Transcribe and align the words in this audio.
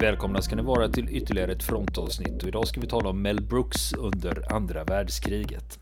Välkomna 0.00 0.42
ska 0.42 0.56
ni 0.56 0.62
vara 0.62 0.88
till 0.88 1.08
ytterligare 1.08 1.52
ett 1.52 1.62
frontavsnitt 1.62 2.42
och 2.42 2.48
idag 2.48 2.68
ska 2.68 2.80
vi 2.80 2.86
tala 2.86 3.08
om 3.08 3.22
Mel 3.22 3.42
Brooks 3.42 3.92
under 3.92 4.52
andra 4.52 4.84
världskriget. 4.84 5.78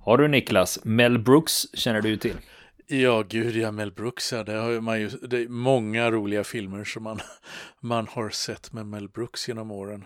Har 0.00 0.18
du 0.18 0.28
Niklas, 0.28 0.84
Mel 0.84 1.18
Brooks 1.18 1.74
känner 1.74 2.02
du 2.02 2.16
till? 2.16 2.36
Ja, 2.86 3.24
gud 3.28 3.56
ja, 3.56 3.72
Mel 3.72 3.92
Brooks, 3.92 4.32
ja, 4.32 4.44
det 4.44 4.52
har 4.52 4.80
man 4.80 5.00
ju, 5.00 5.08
det 5.08 5.38
är 5.38 5.48
många 5.48 6.10
roliga 6.10 6.44
filmer 6.44 6.84
som 6.84 7.02
man, 7.02 7.20
man 7.80 8.06
har 8.10 8.30
sett 8.30 8.72
med 8.72 8.86
Mel 8.86 9.08
Brooks 9.08 9.48
genom 9.48 9.70
åren. 9.70 10.04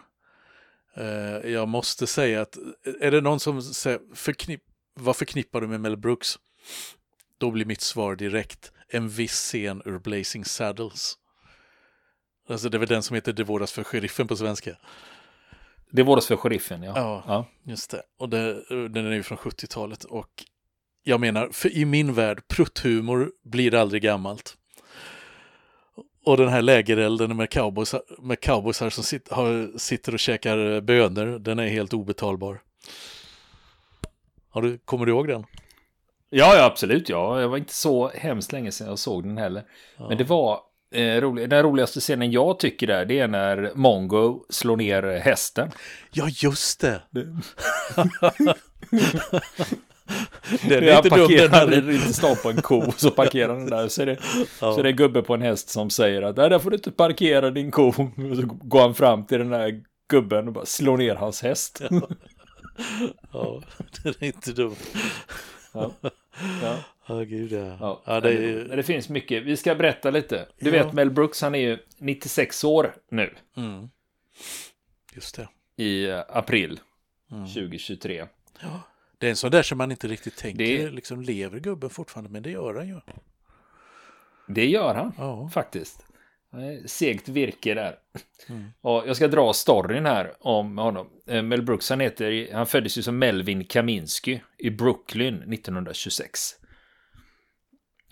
Uh, 0.99 1.51
jag 1.51 1.69
måste 1.69 2.07
säga 2.07 2.43
att, 2.43 2.59
är 3.01 3.11
det 3.11 3.21
någon 3.21 3.41
som 3.41 3.63
säger, 3.63 4.01
förknipp, 4.15 4.63
vad 4.95 5.17
förknippar 5.17 5.61
du 5.61 5.67
med 5.67 5.81
Mel 5.81 5.97
Brooks? 5.97 6.39
Då 7.39 7.51
blir 7.51 7.65
mitt 7.65 7.81
svar 7.81 8.17
direkt, 8.17 8.73
en 8.89 9.09
viss 9.09 9.33
scen 9.33 9.83
ur 9.85 9.99
Blazing 9.99 10.45
Saddles. 10.45 11.15
Alltså 12.49 12.69
det 12.69 12.77
är 12.77 12.79
väl 12.79 12.89
den 12.89 13.03
som 13.03 13.15
heter 13.15 13.33
Det 13.33 13.45
vårdas 13.45 13.73
för 13.73 13.85
sheriffen 13.85 14.29
på 14.29 14.37
svenska. 14.37 14.77
Det 15.91 16.03
vårdas 16.03 16.27
för 16.27 16.37
sheriffen, 16.37 16.83
ja. 16.83 16.93
Ja, 16.97 17.25
ja. 17.27 17.47
just 17.73 17.91
det. 17.91 18.03
Och 18.19 18.29
det, 18.29 18.65
den 18.69 19.07
är 19.07 19.13
ju 19.13 19.23
från 19.23 19.39
70-talet 19.39 20.05
och 20.05 20.45
jag 21.03 21.21
menar, 21.21 21.49
för 21.53 21.73
i 21.77 21.85
min 21.85 22.15
värld, 22.15 22.49
prutthumor 22.49 23.33
blir 23.45 23.75
aldrig 23.75 24.03
gammalt. 24.03 24.57
Och 26.25 26.37
den 26.37 26.49
här 26.49 26.63
lägerelden 26.63 27.37
med 27.37 27.51
cowboys, 27.51 27.95
med 28.19 28.41
cowboysar 28.41 28.91
som 28.91 29.05
sit, 29.05 29.33
har, 29.33 29.79
sitter 29.79 30.13
och 30.15 30.19
käkar 30.19 30.81
bönor, 30.81 31.39
den 31.39 31.59
är 31.59 31.67
helt 31.69 31.95
obetalbar. 31.95 32.61
Har 34.51 34.63
du, 34.63 34.79
kommer 34.79 35.07
du 35.07 35.13
ihåg 35.13 35.29
den? 35.29 35.45
Ja, 36.31 36.57
ja 36.57 36.65
absolut. 36.65 37.09
Ja. 37.09 37.41
Jag 37.41 37.49
var 37.49 37.57
inte 37.57 37.75
så 37.75 38.09
hemskt 38.09 38.53
länge 38.53 38.73
sedan 38.73 38.87
jag 38.87 38.99
såg 38.99 39.23
den 39.23 39.39
heller. 39.39 39.65
Ja. 39.97 40.09
Men 40.09 40.19
det 40.19 40.25
var 40.25 40.61
eh, 40.95 41.21
rolig, 41.21 41.51
den 41.51 41.63
roligaste 41.63 42.01
scenen 42.01 42.31
jag 42.33 42.59
tycker 42.59 42.87
där, 42.87 43.05
det 43.05 43.19
är 43.19 43.29
när 43.29 43.73
Mongo 43.75 44.45
slår 44.49 44.77
ner 44.77 45.03
hästen. 45.03 45.71
Ja, 46.13 46.29
just 46.29 46.81
det. 46.81 47.03
det. 47.11 47.27
Den 50.69 50.85
är 50.85 50.97
inte 50.97 51.09
dum 51.09 51.29
den. 51.29 51.53
Han 51.53 51.75
inte 51.75 52.15
stå 52.15 52.37
på 52.37 52.51
en 52.51 52.63
ko 52.63 52.93
så 52.97 53.11
parkerar 53.11 53.57
den 53.57 53.67
där. 53.67 53.89
Så 53.89 54.03
är, 54.03 54.07
det, 54.07 54.19
ja. 54.37 54.47
så 54.59 54.79
är 54.79 54.83
det 54.83 54.89
en 54.89 54.97
gubbe 54.97 55.23
på 55.23 55.35
en 55.35 55.43
häst 55.43 55.69
som 55.69 55.91
säger 55.91 56.23
att 56.23 56.37
där 56.37 56.59
får 56.59 56.71
du 56.71 56.77
inte 56.77 56.91
parkera 56.91 57.51
din 57.51 57.71
ko. 57.71 57.89
Och 57.89 58.37
så 58.37 58.43
går 58.47 58.81
han 58.81 58.95
fram 58.95 59.27
till 59.27 59.39
den 59.39 59.51
där 59.51 59.83
gubben 60.09 60.47
och 60.47 60.53
bara 60.53 60.67
slår 60.67 60.97
ner 60.97 61.15
hans 61.15 61.43
häst. 61.43 61.83
Ja, 61.91 62.01
ja 63.33 63.63
den 64.03 64.15
är 64.21 64.27
inte 64.27 64.53
dum. 64.53 64.75
Ja. 65.73 65.91
Ja. 66.63 66.79
Oh, 67.09 67.23
gud, 67.23 67.53
ja. 67.53 67.77
ja. 67.81 68.03
ja 68.05 68.21
det, 68.21 68.33
är... 68.33 68.77
det, 68.77 68.83
finns 68.83 69.09
mycket. 69.09 69.43
Vi 69.43 69.57
ska 69.57 69.75
berätta 69.75 70.11
lite. 70.11 70.47
Du 70.61 70.71
vet 70.71 70.93
Mel 70.93 71.11
Brooks, 71.11 71.43
han 71.43 71.55
är 71.55 71.59
ju 71.59 71.79
96 71.99 72.65
år 72.65 72.95
nu. 73.11 73.35
Mm. 73.57 73.89
Just 75.15 75.37
det. 75.37 75.49
I 75.77 76.05
eh, 76.05 76.23
april 76.29 76.81
mm. 77.31 77.47
2023. 77.47 78.27
Ja. 78.61 78.81
Det 79.19 79.27
är 79.27 79.31
en 79.31 79.37
sån 79.37 79.51
där 79.51 79.63
som 79.63 79.79
man 79.79 79.91
inte 79.91 80.09
riktigt 80.09 80.37
tänker, 80.37 80.65
det... 80.65 80.91
liksom 80.91 81.21
lever 81.21 81.61
gubben 81.61 81.91
fortfarande, 81.91 82.31
men 82.31 82.43
det 82.43 82.51
gör 82.51 82.75
han 82.75 82.89
ju. 82.89 83.01
Det 84.47 84.67
gör 84.67 84.95
han, 84.95 85.13
ja. 85.19 85.49
faktiskt. 85.49 86.07
Segt 86.87 87.29
virke 87.29 87.75
där. 87.75 87.97
Mm. 88.49 88.65
Och 88.81 89.03
jag 89.07 89.17
ska 89.17 89.29
dra 89.29 89.53
storyn 89.53 90.07
här 90.07 90.33
om 90.41 90.79
honom. 90.79 91.11
Eh, 91.27 91.43
Mel 91.43 91.63
Brooks, 91.63 91.91
han, 91.91 92.01
heter, 92.01 92.53
han 92.53 92.67
föddes 92.67 92.99
ju 92.99 93.03
som 93.03 93.19
Melvin 93.19 93.65
Kaminsky 93.65 94.41
i 94.59 94.71
Brooklyn 94.71 95.35
1926. 95.35 96.41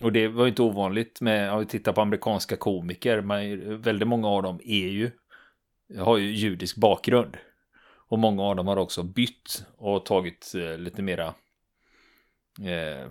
Och 0.03 0.13
det 0.13 0.29
var 0.29 0.45
ju 0.45 0.49
inte 0.49 0.63
ovanligt 0.63 1.21
med, 1.21 1.53
om 1.53 1.61
vi 1.61 1.67
tittar 1.67 1.93
på 1.93 2.01
amerikanska 2.01 2.57
komiker, 2.57 3.21
man, 3.21 3.83
väldigt 3.83 4.09
många 4.09 4.29
av 4.29 4.43
dem 4.43 4.61
är 4.65 4.89
ju, 4.89 5.11
har 5.99 6.17
ju 6.17 6.33
judisk 6.33 6.77
bakgrund. 6.77 7.37
Och 8.13 8.19
många 8.19 8.43
av 8.43 8.57
dem 8.57 8.67
har 8.67 8.77
också 8.77 9.03
bytt 9.03 9.65
och 9.77 10.07
tagit 10.07 10.53
eh, 10.55 10.79
lite 10.79 11.03
mera 11.03 11.35
eh, 12.61 13.11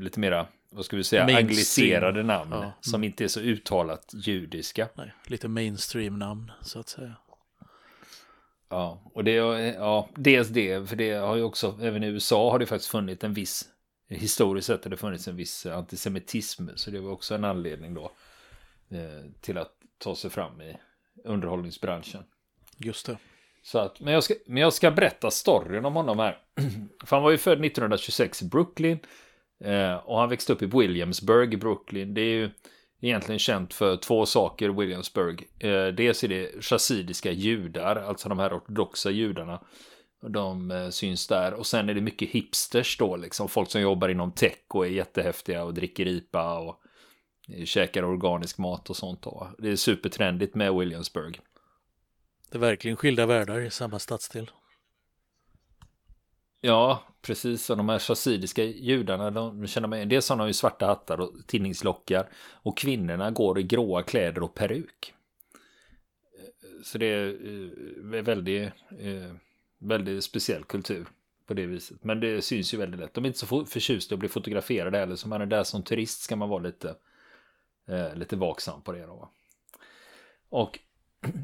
lite 0.00 0.20
mera, 0.20 0.46
vad 0.70 0.84
ska 0.84 0.96
vi 0.96 1.04
säga, 1.04 1.22
mainstream. 1.22 1.46
angliserade 1.46 2.22
namn 2.22 2.52
ja. 2.52 2.72
som 2.80 2.94
mm. 2.94 3.04
inte 3.04 3.24
är 3.24 3.28
så 3.28 3.40
uttalat 3.40 4.10
judiska. 4.14 4.88
Nej, 4.94 5.12
lite 5.26 5.48
mainstream 5.48 6.18
namn 6.18 6.52
så 6.62 6.80
att 6.80 6.88
säga. 6.88 7.16
Ja, 8.68 9.10
och 9.14 9.24
det, 9.24 9.32
ja, 9.32 10.08
dels 10.14 10.48
det, 10.48 10.88
för 10.88 10.96
det 10.96 11.12
har 11.12 11.36
ju 11.36 11.42
också, 11.42 11.78
även 11.82 12.04
i 12.04 12.06
USA 12.06 12.50
har 12.50 12.58
det 12.58 12.66
faktiskt 12.66 12.90
funnits 12.90 13.24
en 13.24 13.34
viss, 13.34 13.68
historiskt 14.08 14.66
sett 14.66 14.84
har 14.84 14.90
det 14.90 14.96
funnits 14.96 15.28
en 15.28 15.36
viss 15.36 15.66
antisemitism, 15.66 16.68
så 16.74 16.90
det 16.90 17.00
var 17.00 17.10
också 17.10 17.34
en 17.34 17.44
anledning 17.44 17.94
då 17.94 18.12
eh, 18.90 19.30
till 19.40 19.58
att 19.58 19.72
ta 19.98 20.16
sig 20.16 20.30
fram 20.30 20.60
i 20.60 20.76
underhållningsbranschen. 21.24 22.24
Just 22.76 23.06
det. 23.06 23.18
Så 23.62 23.78
att, 23.78 24.00
men, 24.00 24.14
jag 24.14 24.24
ska, 24.24 24.34
men 24.46 24.62
jag 24.62 24.72
ska 24.72 24.90
berätta 24.90 25.30
storyn 25.30 25.84
om 25.84 25.94
honom 25.94 26.18
här. 26.18 26.38
För 27.04 27.16
han 27.16 27.22
var 27.22 27.30
ju 27.30 27.38
född 27.38 27.64
1926 27.64 28.42
i 28.42 28.48
Brooklyn. 28.48 28.98
Eh, 29.64 29.94
och 29.94 30.18
han 30.18 30.28
växte 30.28 30.52
upp 30.52 30.62
i 30.62 30.66
Williamsburg 30.66 31.54
i 31.54 31.56
Brooklyn. 31.56 32.14
Det 32.14 32.20
är 32.20 32.34
ju 32.34 32.50
egentligen 33.00 33.38
känt 33.38 33.74
för 33.74 33.96
två 33.96 34.26
saker, 34.26 34.68
Williamsburg. 34.68 35.48
Eh, 35.58 35.86
dels 35.86 36.24
är 36.24 36.28
det 36.28 36.64
chassidiska 36.64 37.32
judar, 37.32 37.96
alltså 37.96 38.28
de 38.28 38.38
här 38.38 38.58
ortodoxa 38.58 39.10
judarna. 39.10 39.60
De 40.28 40.70
eh, 40.70 40.88
syns 40.88 41.26
där. 41.26 41.54
Och 41.54 41.66
sen 41.66 41.88
är 41.88 41.94
det 41.94 42.00
mycket 42.00 42.28
hipsters 42.28 42.98
då, 42.98 43.16
liksom 43.16 43.48
folk 43.48 43.70
som 43.70 43.80
jobbar 43.80 44.08
inom 44.08 44.32
tech 44.32 44.64
och 44.68 44.86
är 44.86 44.90
jättehäftiga 44.90 45.64
och 45.64 45.74
dricker 45.74 46.06
IPA 46.06 46.58
och 46.58 46.80
eh, 47.48 47.64
käkar 47.64 48.04
organisk 48.04 48.58
mat 48.58 48.90
och 48.90 48.96
sånt. 48.96 49.22
Då. 49.22 49.50
Det 49.58 49.70
är 49.70 49.76
supertrendigt 49.76 50.54
med 50.54 50.74
Williamsburg. 50.74 51.40
Det 52.50 52.58
är 52.58 52.60
verkligen 52.60 52.96
skilda 52.96 53.26
världar 53.26 53.60
i 53.60 53.70
samma 53.70 53.98
stadsdel. 53.98 54.50
Ja, 56.60 57.02
precis. 57.22 57.70
Och 57.70 57.76
de 57.76 57.88
här 57.88 57.98
chassidiska 57.98 58.64
judarna, 58.64 59.30
de 59.30 59.66
känner 59.66 59.88
man, 59.88 60.08
dels 60.08 60.28
har 60.28 60.36
de 60.36 60.46
ju 60.46 60.52
svarta 60.52 60.86
hattar 60.86 61.20
och 61.20 61.46
tinningslockar. 61.46 62.28
Och 62.62 62.78
kvinnorna 62.78 63.30
går 63.30 63.58
i 63.58 63.62
gråa 63.62 64.02
kläder 64.02 64.42
och 64.42 64.54
peruk. 64.54 65.14
Så 66.84 66.98
det 66.98 67.06
är 67.06 67.28
eh, 67.28 68.22
väldigt, 68.22 68.72
eh, 68.98 69.34
väldigt 69.78 70.24
speciell 70.24 70.64
kultur 70.64 71.06
på 71.46 71.54
det 71.54 71.66
viset. 71.66 72.04
Men 72.04 72.20
det 72.20 72.42
syns 72.42 72.74
ju 72.74 72.78
väldigt 72.78 73.00
lätt. 73.00 73.14
De 73.14 73.24
är 73.24 73.28
inte 73.28 73.38
så 73.38 73.64
förtjusta 73.64 74.14
att 74.14 74.18
bli 74.18 74.28
fotograferade 74.28 74.98
heller. 74.98 75.16
Så 75.16 75.28
man 75.28 75.42
är 75.42 75.46
där 75.46 75.64
som 75.64 75.82
turist 75.82 76.20
ska 76.20 76.36
man 76.36 76.48
vara 76.48 76.62
lite, 76.62 76.94
eh, 77.88 78.14
lite 78.14 78.36
vaksam 78.36 78.82
på 78.82 78.92
det. 78.92 79.06
Då. 79.06 79.30
Och 80.48 80.78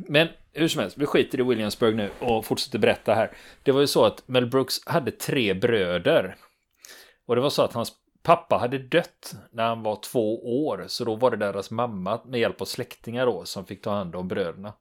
men 0.08 0.28
hur 0.52 0.68
som 0.68 0.80
helst, 0.80 0.98
vi 0.98 1.06
skiter 1.06 1.40
i 1.40 1.42
Williamsburg 1.42 1.96
nu 1.96 2.10
och 2.18 2.44
fortsätter 2.44 2.78
berätta 2.78 3.14
här. 3.14 3.36
Det 3.62 3.72
var 3.72 3.80
ju 3.80 3.86
så 3.86 4.04
att 4.04 4.28
Mel 4.28 4.46
Brooks 4.46 4.86
hade 4.86 5.10
tre 5.10 5.54
bröder. 5.54 6.36
Och 7.26 7.34
det 7.34 7.40
var 7.40 7.50
så 7.50 7.62
att 7.62 7.72
hans 7.72 7.92
pappa 8.22 8.56
hade 8.56 8.78
dött 8.78 9.34
när 9.52 9.64
han 9.68 9.82
var 9.82 9.96
två 9.96 10.64
år. 10.64 10.84
Så 10.88 11.04
då 11.04 11.16
var 11.16 11.30
det 11.30 11.36
deras 11.36 11.70
mamma 11.70 12.20
med 12.24 12.40
hjälp 12.40 12.60
av 12.60 12.64
släktingar 12.64 13.26
då 13.26 13.44
som 13.44 13.66
fick 13.66 13.82
ta 13.82 13.90
hand 13.90 14.16
om 14.16 14.28
bröderna. 14.28 14.72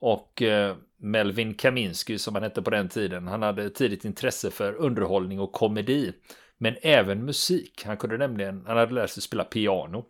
Och 0.00 0.42
eh, 0.42 0.76
Melvin 0.96 1.54
Kaminsky 1.54 2.18
som 2.18 2.34
han 2.34 2.44
hette 2.44 2.62
på 2.62 2.70
den 2.70 2.88
tiden. 2.88 3.26
Han 3.26 3.42
hade 3.42 3.70
tidigt 3.70 4.04
intresse 4.04 4.50
för 4.50 4.72
underhållning 4.74 5.40
och 5.40 5.52
komedi. 5.52 6.12
Men 6.58 6.76
även 6.82 7.24
musik. 7.24 7.82
Han 7.84 7.96
kunde 7.96 8.18
nämligen, 8.18 8.64
han 8.66 8.76
hade 8.76 8.94
lärt 8.94 9.10
sig 9.10 9.22
spela 9.22 9.44
piano. 9.44 10.06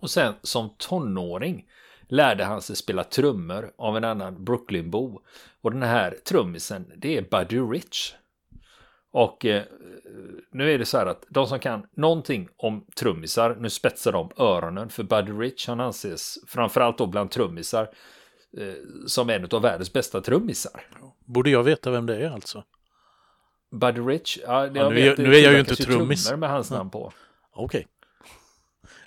Och 0.00 0.10
sen 0.10 0.34
som 0.42 0.74
tonåring 0.78 1.66
lärde 2.12 2.44
han 2.44 2.62
sig 2.62 2.76
spela 2.76 3.04
trummor 3.04 3.72
av 3.78 3.96
en 3.96 4.04
annan 4.04 4.44
Brooklynbo. 4.44 5.20
Och 5.60 5.72
den 5.72 5.82
här 5.82 6.16
trummisen, 6.24 6.92
det 6.96 7.16
är 7.16 7.22
Buddy 7.22 7.58
Rich. 7.58 8.14
Och 9.12 9.44
eh, 9.44 9.62
nu 10.50 10.72
är 10.72 10.78
det 10.78 10.84
så 10.84 10.98
här 10.98 11.06
att 11.06 11.24
de 11.28 11.46
som 11.46 11.58
kan 11.58 11.86
någonting 11.96 12.48
om 12.56 12.86
trummisar, 12.96 13.56
nu 13.60 13.70
spetsar 13.70 14.12
de 14.12 14.30
öronen 14.36 14.88
för 14.88 15.02
Buddy 15.02 15.32
Rich, 15.32 15.68
han 15.68 15.80
anses 15.80 16.38
framförallt 16.46 16.98
då 16.98 17.06
bland 17.06 17.30
trummisar 17.30 17.88
eh, 18.58 18.74
som 19.06 19.30
en 19.30 19.48
av 19.50 19.62
världens 19.62 19.92
bästa 19.92 20.20
trummisar. 20.20 20.86
Borde 21.24 21.50
jag 21.50 21.62
veta 21.62 21.90
vem 21.90 22.06
det 22.06 22.16
är 22.16 22.30
alltså? 22.30 22.64
Buddy 23.70 24.00
Rich? 24.00 24.38
Ja, 24.46 24.66
ja 24.66 24.88
nu, 24.88 24.94
vet, 24.94 25.18
nu 25.18 25.34
är 25.34 25.40
jag 25.40 25.52
ju 25.52 25.60
inte 25.60 25.76
trummis. 25.76 26.32
med 26.32 26.50
hans 26.50 26.70
namn 26.70 26.90
på. 26.90 27.12
Okej. 27.52 27.64
Okay. 27.64 27.84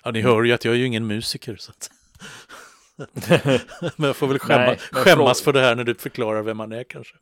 Ja, 0.02 0.10
ni 0.10 0.20
hör 0.20 0.42
ju 0.42 0.52
att 0.52 0.64
jag 0.64 0.74
är 0.74 0.78
ju 0.78 0.86
ingen 0.86 1.06
musiker. 1.06 1.56
Så 1.56 1.70
att... 1.70 1.90
men 3.96 4.06
jag 4.06 4.16
får 4.16 4.26
väl 4.26 4.38
skämma, 4.38 4.66
Nej, 4.66 4.78
skämmas 4.92 5.42
för 5.42 5.52
det 5.52 5.60
här 5.60 5.74
när 5.74 5.84
du 5.84 5.94
förklarar 5.94 6.42
vem 6.42 6.56
man 6.56 6.72
är 6.72 6.84
kanske. 6.84 7.14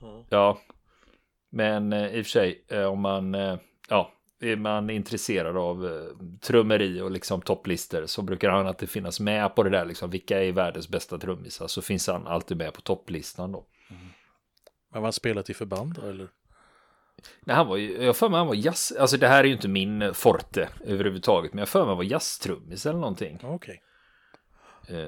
Ja, 0.00 0.24
ja. 0.28 0.60
men 1.50 1.92
eh, 1.92 2.14
i 2.14 2.22
och 2.22 2.26
för 2.26 2.30
sig 2.30 2.64
eh, 2.68 2.84
om 2.84 3.00
man, 3.00 3.34
eh, 3.34 3.58
ja, 3.88 4.12
är 4.40 4.56
man 4.56 4.90
intresserad 4.90 5.56
av 5.56 5.86
eh, 5.86 6.26
trummeri 6.40 7.00
och 7.00 7.10
liksom 7.10 7.42
topplistor 7.42 8.06
så 8.06 8.22
brukar 8.22 8.50
han 8.50 8.66
alltid 8.66 8.90
finnas 8.90 9.20
med 9.20 9.54
på 9.54 9.62
det 9.62 9.70
där 9.70 9.84
liksom. 9.84 10.10
Vilka 10.10 10.42
är 10.42 10.52
världens 10.52 10.88
bästa 10.88 11.18
trummisar? 11.18 11.66
Så 11.66 11.82
finns 11.82 12.06
han 12.06 12.26
alltid 12.26 12.56
med 12.56 12.72
på 12.72 12.80
topplistan 12.80 13.52
då. 13.52 13.66
Mm. 13.90 14.02
Har 14.92 15.00
han 15.00 15.12
spelat 15.12 15.50
i 15.50 15.54
förband 15.54 15.94
då 15.94 16.08
eller? 16.08 16.28
Nej, 17.40 17.56
han 17.56 17.66
var 17.66 17.76
ju, 17.76 18.04
jag 18.04 18.16
för 18.16 18.28
mig 18.28 18.38
han 18.38 18.46
var 18.46 18.54
jazz, 18.54 18.92
alltså 19.00 19.16
det 19.16 19.28
här 19.28 19.40
är 19.40 19.44
ju 19.44 19.52
inte 19.52 19.68
min 19.68 20.14
forte 20.14 20.68
överhuvudtaget, 20.84 21.52
men 21.52 21.58
jag 21.58 21.68
för 21.68 21.78
mig 21.78 21.88
han 21.88 21.96
var 21.96 22.04
jazztrummis 22.04 22.86
eller 22.86 22.98
någonting. 22.98 23.38
Okej. 23.42 23.74
Eh, 23.74 23.89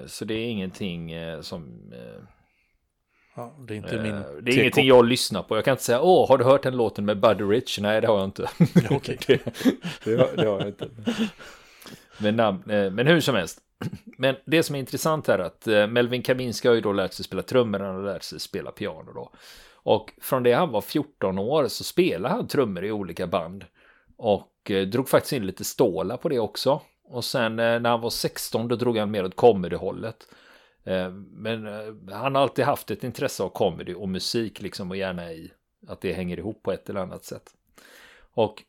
Så 0.06 0.24
det 0.24 0.34
är 0.34 0.48
ingenting 0.48 1.12
eh, 1.12 1.40
som... 1.40 1.92
eh, 1.92 2.24
Ja, 3.34 3.56
det 3.68 3.74
är 3.74 3.76
inte 3.76 4.02
min 4.02 4.14
eh, 4.14 4.22
Det 4.42 4.52
är 4.52 4.58
ingenting 4.58 4.86
jag 4.86 5.04
lyssnar 5.04 5.42
på. 5.42 5.56
Jag 5.56 5.64
kan 5.64 5.72
inte 5.72 5.84
säga, 5.84 6.00
åh, 6.02 6.28
har 6.28 6.38
du 6.38 6.44
hört 6.44 6.62
den 6.62 6.76
låten 6.76 7.04
med 7.04 7.20
Buddy 7.20 7.44
Rich? 7.44 7.78
Nej, 7.78 8.00
det 8.00 8.06
har 8.06 8.18
jag 8.18 8.24
inte. 8.24 8.48
okej. 8.90 9.18
det, 9.26 9.40
det, 10.04 10.16
har, 10.16 10.36
det 10.36 10.46
har 10.48 10.58
jag 10.58 10.68
inte. 10.68 10.88
Men, 12.18 12.40
eh, 12.40 12.90
men 12.90 13.06
hur 13.06 13.20
som 13.20 13.34
helst. 13.34 13.58
Men 14.18 14.36
det 14.44 14.62
som 14.62 14.74
är 14.74 14.80
intressant 14.80 15.28
är 15.28 15.38
att 15.38 15.66
eh, 15.66 15.86
Melvin 15.86 16.22
Kaminski 16.22 16.68
har 16.68 16.74
ju 16.74 16.80
då 16.80 16.92
lärt 16.92 17.12
sig 17.12 17.24
spela 17.24 17.42
trummor, 17.42 17.78
han 17.78 17.94
har 17.94 18.02
lärt 18.02 18.22
sig 18.22 18.40
spela 18.40 18.70
piano 18.70 19.12
då. 19.12 19.32
Och 19.74 20.12
från 20.20 20.42
det 20.42 20.52
han 20.52 20.70
var 20.70 20.80
14 20.80 21.38
år 21.38 21.68
så 21.68 21.84
spelade 21.84 22.34
han 22.34 22.48
trummor 22.48 22.84
i 22.84 22.92
olika 22.92 23.26
band. 23.26 23.64
Och 24.16 24.70
eh, 24.70 24.86
drog 24.86 25.08
faktiskt 25.08 25.32
in 25.32 25.46
lite 25.46 25.64
stålar 25.64 26.16
på 26.16 26.28
det 26.28 26.38
också. 26.38 26.80
Och 27.12 27.24
sen 27.24 27.58
eh, 27.58 27.80
när 27.80 27.90
han 27.90 28.00
var 28.00 28.10
16 28.10 28.68
då 28.68 28.76
drog 28.76 28.96
han 28.98 29.10
mer 29.10 29.24
åt 29.24 29.36
comedy-hållet. 29.36 30.28
Eh, 30.84 31.10
men 31.10 31.66
eh, 31.66 32.14
han 32.14 32.34
har 32.34 32.42
alltid 32.42 32.64
haft 32.64 32.90
ett 32.90 33.04
intresse 33.04 33.42
av 33.42 33.48
comedy 33.48 33.94
och 33.94 34.08
musik 34.08 34.62
liksom 34.62 34.90
och 34.90 34.96
gärna 34.96 35.32
i 35.32 35.52
att 35.88 36.00
det 36.00 36.12
hänger 36.12 36.38
ihop 36.38 36.62
på 36.62 36.72
ett 36.72 36.90
eller 36.90 37.00
annat 37.00 37.24
sätt. 37.24 37.54
Och 38.34 38.62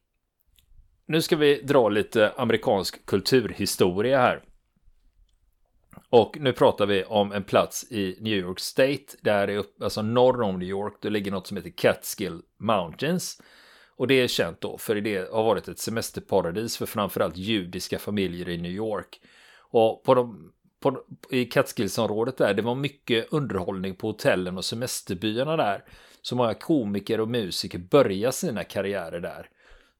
nu 1.06 1.22
ska 1.22 1.36
vi 1.36 1.62
dra 1.62 1.90
lite 1.90 2.34
amerikansk 2.38 3.06
kulturhistoria 3.06 4.18
här. 4.18 4.44
Och 6.10 6.38
nu 6.40 6.54
pratar 6.54 6.86
vi 6.86 7.04
om 7.04 7.32
en 7.32 7.44
plats 7.44 7.92
i 7.92 8.18
New 8.20 8.34
York 8.34 8.60
State. 8.60 9.18
Där 9.22 9.48
är 9.48 9.58
upp, 9.58 9.84
alltså 9.84 10.02
norr 10.02 10.42
om 10.42 10.60
New 10.60 10.70
York. 10.70 10.94
Det 11.02 11.10
ligger 11.10 11.32
något 11.32 11.48
som 11.48 11.58
heter 11.58 11.70
Catskill 11.70 12.42
Mountains. 12.58 13.42
Och 13.96 14.08
det 14.08 14.14
är 14.14 14.28
känt 14.28 14.62
då 14.62 14.78
för 14.78 14.96
det 14.96 15.32
har 15.32 15.44
varit 15.44 15.68
ett 15.68 15.80
semesterparadis 15.80 16.78
för 16.78 16.86
framförallt 16.86 17.38
judiska 17.38 18.00
familjer 18.00 18.50
i 18.50 18.58
New 18.58 18.72
York. 18.72 19.22
Och 19.60 20.04
på 20.04 20.16
de, 20.16 20.52
på, 20.80 21.04
i 21.30 21.46
Catskillsområdet 21.46 22.38
där, 22.38 22.54
det 22.54 22.62
var 22.62 22.76
mycket 22.76 23.34
underhållning 23.34 23.96
på 23.96 24.08
hotellen 24.08 24.58
och 24.58 24.66
semesterbyarna 24.66 25.58
där. 25.58 25.84
Så 26.22 26.36
många 26.36 26.54
komiker 26.54 27.20
och 27.20 27.28
musiker 27.28 27.80
började 27.80 28.34
sina 28.34 28.64
karriärer 28.64 29.20
där. 29.20 29.50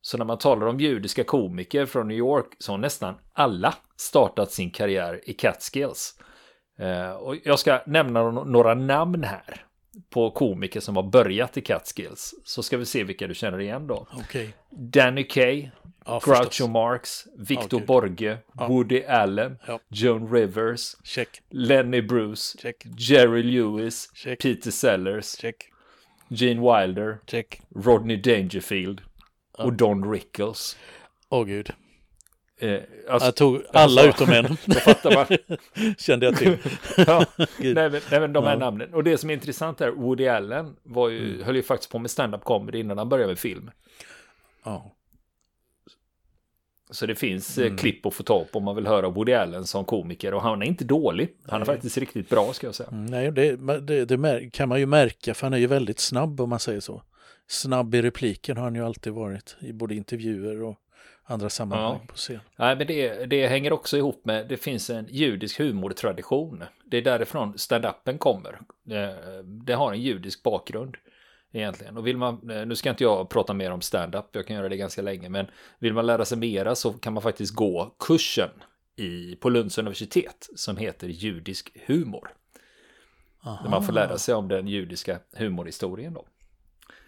Så 0.02 0.18
när 0.18 0.26
man 0.26 0.38
talar 0.38 0.68
om 0.68 0.80
judiska 0.80 1.24
komiker 1.24 1.86
från 1.86 2.08
New 2.08 2.18
York 2.18 2.56
så 2.60 2.72
har 2.72 2.78
nästan 2.78 3.16
alla 3.34 3.74
startat 3.96 4.52
sin 4.52 4.72
karriär 4.72 5.22
i 5.24 5.34
Catskills. 5.34 6.20
Eh, 6.78 7.12
och 7.12 7.36
jag 7.44 7.60
ska 7.60 7.82
nämna 7.86 8.20
no- 8.20 8.46
några 8.46 8.74
namn 8.74 9.24
här 9.24 9.66
på 10.10 10.32
komiker 10.32 10.80
som 10.80 10.96
har 10.96 11.04
börjat 11.04 11.58
i 11.58 11.62
Catskills. 11.62 12.34
Så 12.44 12.64
ska 12.64 12.78
vi 12.78 12.86
se 12.86 13.04
vilka 13.04 13.28
du 13.28 13.34
känner 13.36 13.60
igen 13.62 13.88
då. 13.88 14.08
Okej. 14.12 14.54
Danny 14.70 15.24
Kaye, 15.24 15.72
Ja, 16.06 16.22
Groucho 16.26 16.44
förstås. 16.46 16.70
Marx, 16.70 17.28
Victor 17.38 17.78
Okej. 17.78 17.88
Borge, 17.88 18.38
Woody 18.68 19.04
Allen, 19.04 19.58
Ja. 19.68 19.80
Joan 19.90 20.34
Rivers, 20.34 20.96
Check, 21.04 21.30
Lenny 21.50 22.02
Bruce, 22.02 22.58
check, 22.62 22.76
Jerry 22.98 23.44
Lewis, 23.44 24.10
Check. 24.16 24.40
Peter 24.42 24.72
Sellers, 24.72 25.38
check, 25.42 25.56
Gene 26.28 26.62
Wilder, 26.62 27.18
check. 27.28 27.62
Rodney 27.76 28.18
Dangerfield 28.18 29.02
och 29.58 29.74
Don 29.74 30.12
Rickles. 30.12 30.78
Åh 31.30 31.46
gud. 31.46 31.74
Eh, 32.58 32.80
alltså, 33.10 33.28
Jag 33.28 33.36
tog 33.36 33.62
alla 33.74 34.02
Alltså, 34.02 34.24
utom 34.24 34.36
en. 34.36 34.58
då 34.66 34.74
fattar 34.74 35.14
man. 35.16 35.58
Kände 35.98 36.26
jag 36.26 36.38
till. 36.38 36.58
ja, 36.98 37.26
nej, 37.58 37.74
men, 37.74 38.02
nej, 38.12 38.20
men 38.20 38.34
de 38.34 38.44
här 38.44 38.52
Ja. 38.52 38.60
namnen. 38.60 38.94
Och 38.94 39.04
det 39.04 39.18
som 39.18 39.30
är 39.30 39.34
intressant 39.34 39.82
är, 39.82 39.90
Woody 39.90 40.28
Allen 40.28 40.76
var 40.84 41.10
ju, 41.10 41.44
höll 41.44 41.56
ju 41.56 41.64
faktiskt 41.64 41.92
på 41.92 42.00
med 42.00 42.12
stand-up 42.12 42.44
comedy 42.44 42.80
innan 42.80 42.98
han 42.98 43.10
började 43.10 43.28
med 43.28 43.40
film. 43.40 43.72
Ja. 44.64 44.96
Så 46.92 47.06
det 47.06 47.16
finns 47.16 47.58
mm. 47.58 47.78
klipp 47.78 48.06
att 48.06 48.14
få 48.14 48.24
tag 48.24 48.52
på 48.52 48.60
om 48.60 48.66
man 48.66 48.76
vill 48.76 48.88
höra 48.88 49.10
Woody 49.10 49.34
Allen 49.34 49.66
som 49.66 49.86
komiker. 49.86 50.34
Och 50.34 50.42
han 50.42 50.62
är 50.62 50.66
inte 50.66 50.84
dålig. 50.84 51.30
Han 51.48 51.62
är 51.62 51.66
faktiskt 51.66 51.98
riktigt 51.98 52.30
bra 52.30 52.54
ska 52.54 52.68
jag 52.68 52.76
säga. 52.76 52.90
Mm, 52.90 53.06
Nej, 53.06 53.32
det, 53.32 53.56
det, 53.80 54.06
det 54.06 54.50
kan 54.50 54.70
man 54.70 54.80
ju 54.80 54.86
märka 54.86 55.34
för 55.34 55.46
han 55.46 55.54
är 55.54 55.58
ju 55.58 55.68
väldigt 55.68 56.00
snabb 56.00 56.42
om 56.42 56.50
man 56.50 56.60
säger 56.60 56.80
så. 56.80 57.04
Snabb 57.48 57.96
i 57.96 58.02
repliken 58.02 58.58
har 58.58 58.64
han 58.64 58.76
ju 58.76 58.86
alltid 58.86 59.14
varit 59.14 59.56
i 59.60 59.74
både 59.74 59.96
intervjuer 59.96 60.64
och 60.64 60.78
andra 61.26 61.50
sammanhang 61.50 62.00
Ja. 62.02 62.08
på 62.08 62.16
scen. 62.16 62.40
Nej, 62.56 62.76
men 62.76 62.88
det, 62.88 63.26
det 63.26 63.48
hänger 63.48 63.74
också 63.74 63.98
ihop 63.98 64.26
med, 64.26 64.48
det 64.48 64.58
finns 64.58 64.90
en 64.90 65.08
judisk 65.10 65.60
humortradition. 65.60 66.64
Det 66.86 66.98
är 66.98 67.02
därifrån 67.02 67.58
stand-upen 67.58 68.18
kommer. 68.18 68.60
Det, 69.66 69.74
har 69.74 69.94
en 69.94 70.02
judisk 70.02 70.44
bakgrund 70.44 70.96
egentligen. 71.52 71.98
Och 71.98 72.08
vill 72.08 72.18
man, 72.18 72.50
eh, 72.50 72.66
nu 72.66 72.76
ska 72.76 72.90
inte 72.90 73.04
jag 73.04 73.30
prata 73.30 73.54
mer 73.54 73.72
om 73.72 73.82
stand-up, 73.82 74.26
jag 74.32 74.48
kan 74.48 74.56
göra 74.56 74.70
det 74.70 74.78
ganska 74.78 75.02
länge, 75.02 75.30
men 75.30 75.48
vill 75.80 75.94
man 75.94 76.06
lära 76.06 76.26
sig 76.26 76.38
mera 76.38 76.76
så 76.76 76.94
kan 76.94 77.14
man 77.14 77.24
faktiskt 77.24 77.56
gå 77.56 77.96
kursen 78.00 78.50
i, 78.96 79.36
på 79.36 79.50
Lunds 79.50 79.78
universitet 79.78 80.50
som 80.56 80.78
heter 80.78 81.08
judisk 81.08 81.78
humor. 81.88 82.30
Där 83.44 83.70
man 83.70 83.84
får 83.84 83.94
lära 83.94 84.18
sig 84.18 84.36
om 84.36 84.48
den 84.48 84.68
judiska 84.68 85.20
humorhistorien 85.32 86.14
då. 86.14 86.26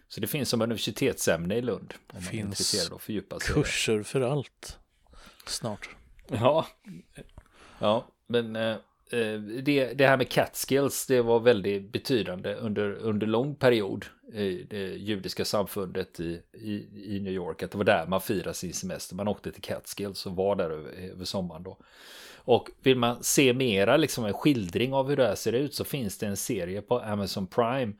Så 0.07 0.21
det 0.21 0.27
finns 0.27 0.49
som 0.49 0.61
universitetsämne 0.61 1.55
i 1.55 1.61
Lund. 1.61 1.93
Om 1.93 1.99
man 2.13 2.23
är 2.23 2.27
Finns 2.27 2.43
intresserad 2.43 2.91
av 2.91 2.95
att 2.95 3.01
fördjupa 3.01 3.39
sig. 3.39 3.53
Kurser 3.53 4.03
för 4.03 4.21
allt. 4.21 4.79
Snart. 5.45 5.89
Ja, 6.27 6.67
ja 7.79 8.07
men 8.27 8.55
eh, 8.55 8.75
eh, 9.11 9.39
det, 9.63 9.93
det 9.93 10.07
här 10.07 10.17
med 10.17 10.29
Catskills, 10.29 11.05
det 11.07 11.21
var 11.21 11.39
väldigt 11.39 11.91
betydande 11.91 12.55
under, 12.55 12.93
under 12.93 13.27
lång 13.27 13.55
period 13.55 14.05
i 14.33 14.63
det 14.69 14.87
judiska 14.87 15.45
samfundet 15.45 16.19
i, 16.19 16.41
i, 16.53 16.87
i 17.15 17.19
New 17.19 17.33
York. 17.33 17.63
Att 17.63 17.71
det 17.71 17.77
var 17.77 17.85
där 17.85 18.07
man 18.07 18.21
firade 18.21 18.53
sin 18.53 18.73
semester. 18.73 19.15
Man 19.15 19.27
åkte 19.27 19.51
till 19.51 19.61
Catskills 19.61 20.25
och 20.25 20.35
var 20.35 20.55
där 20.55 20.69
över, 20.69 20.91
över 20.91 21.25
sommaren 21.25 21.63
då. 21.63 21.77
Och 22.37 22.69
vill 22.83 22.97
man 22.97 23.23
se 23.23 23.53
mera, 23.53 23.97
liksom 23.97 24.25
en 24.25 24.33
skildring 24.33 24.93
av 24.93 25.09
hur 25.09 25.17
det 25.17 25.27
här 25.27 25.35
ser 25.35 25.53
ut, 25.53 25.73
så 25.73 25.83
finns 25.83 26.17
det 26.17 26.25
en 26.25 26.37
serie 26.37 26.81
på 26.81 26.99
Amazon 26.99 27.47
Prime 27.47 27.93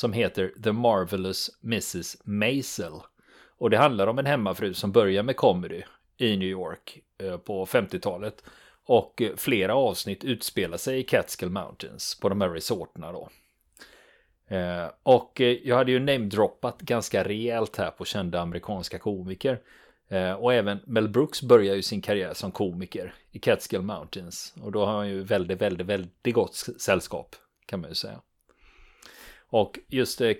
som 0.00 0.12
heter 0.12 0.52
The 0.62 0.72
Marvelous 0.72 1.50
Mrs. 1.62 2.16
Maisel. 2.24 2.92
Och 3.58 3.70
det 3.70 3.76
handlar 3.76 4.06
om 4.06 4.18
en 4.18 4.26
hemmafru 4.26 4.74
som 4.74 4.92
börjar 4.92 5.22
med 5.22 5.36
comedy 5.36 5.82
i 6.16 6.36
New 6.36 6.48
York 6.48 6.98
eh, 7.18 7.36
på 7.36 7.66
50-talet. 7.66 8.44
Och 8.84 9.22
eh, 9.22 9.36
flera 9.36 9.74
avsnitt 9.74 10.24
utspelar 10.24 10.76
sig 10.76 10.98
i 10.98 11.02
Catskill 11.02 11.50
Mountains 11.50 12.20
på 12.20 12.28
de 12.28 12.40
här 12.40 12.48
resorterna 12.48 13.12
då. 13.12 13.28
Eh, 14.56 14.86
och 15.02 15.40
jag 15.40 15.76
hade 15.76 15.92
ju 15.92 15.98
namedroppat 15.98 16.80
ganska 16.80 17.24
rejält 17.24 17.76
här 17.76 17.90
på 17.90 18.04
kända 18.04 18.40
amerikanska 18.40 18.98
komiker. 18.98 19.60
Och 20.38 20.54
även 20.54 20.78
Mel 20.86 21.08
Brooks 21.08 21.42
börjar 21.42 21.74
ju 21.74 21.82
sin 21.82 22.00
karriär 22.02 22.34
som 22.34 22.52
komiker 22.52 23.14
i 23.30 23.38
Catskill 23.38 23.82
Mountains. 23.82 24.54
Och 24.62 24.72
då 24.72 24.86
har 24.86 24.96
han 24.96 25.08
ju 25.08 25.22
väldigt, 25.22 25.60
väldigt, 25.60 25.86
väldigt 25.86 26.34
gott 26.34 26.54
sällskap 26.54 27.36
kan 27.66 27.80
man 27.80 27.90
ju 27.90 27.94
säga. 27.94 28.20
Och 29.52 29.78
just, 29.88 30.20
eh, 30.20 30.32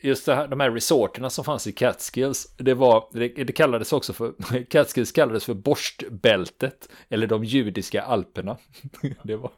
just 0.00 0.26
det 0.26 0.34
här, 0.34 0.48
de 0.48 0.60
här 0.60 0.70
resorterna 0.70 1.30
som 1.30 1.44
fanns 1.44 1.66
i 1.66 1.72
Catskills, 1.72 2.54
det, 2.56 2.74
var, 2.74 3.08
det, 3.12 3.28
det 3.28 3.52
kallades 3.52 3.92
också 3.92 4.12
för, 4.12 4.64
Catskills 4.70 5.12
kallades 5.12 5.44
för 5.44 5.54
borstbältet, 5.54 6.88
eller 7.08 7.26
de 7.26 7.44
judiska 7.44 8.02
alperna. 8.02 8.56
Det 9.22 9.36
var, 9.36 9.50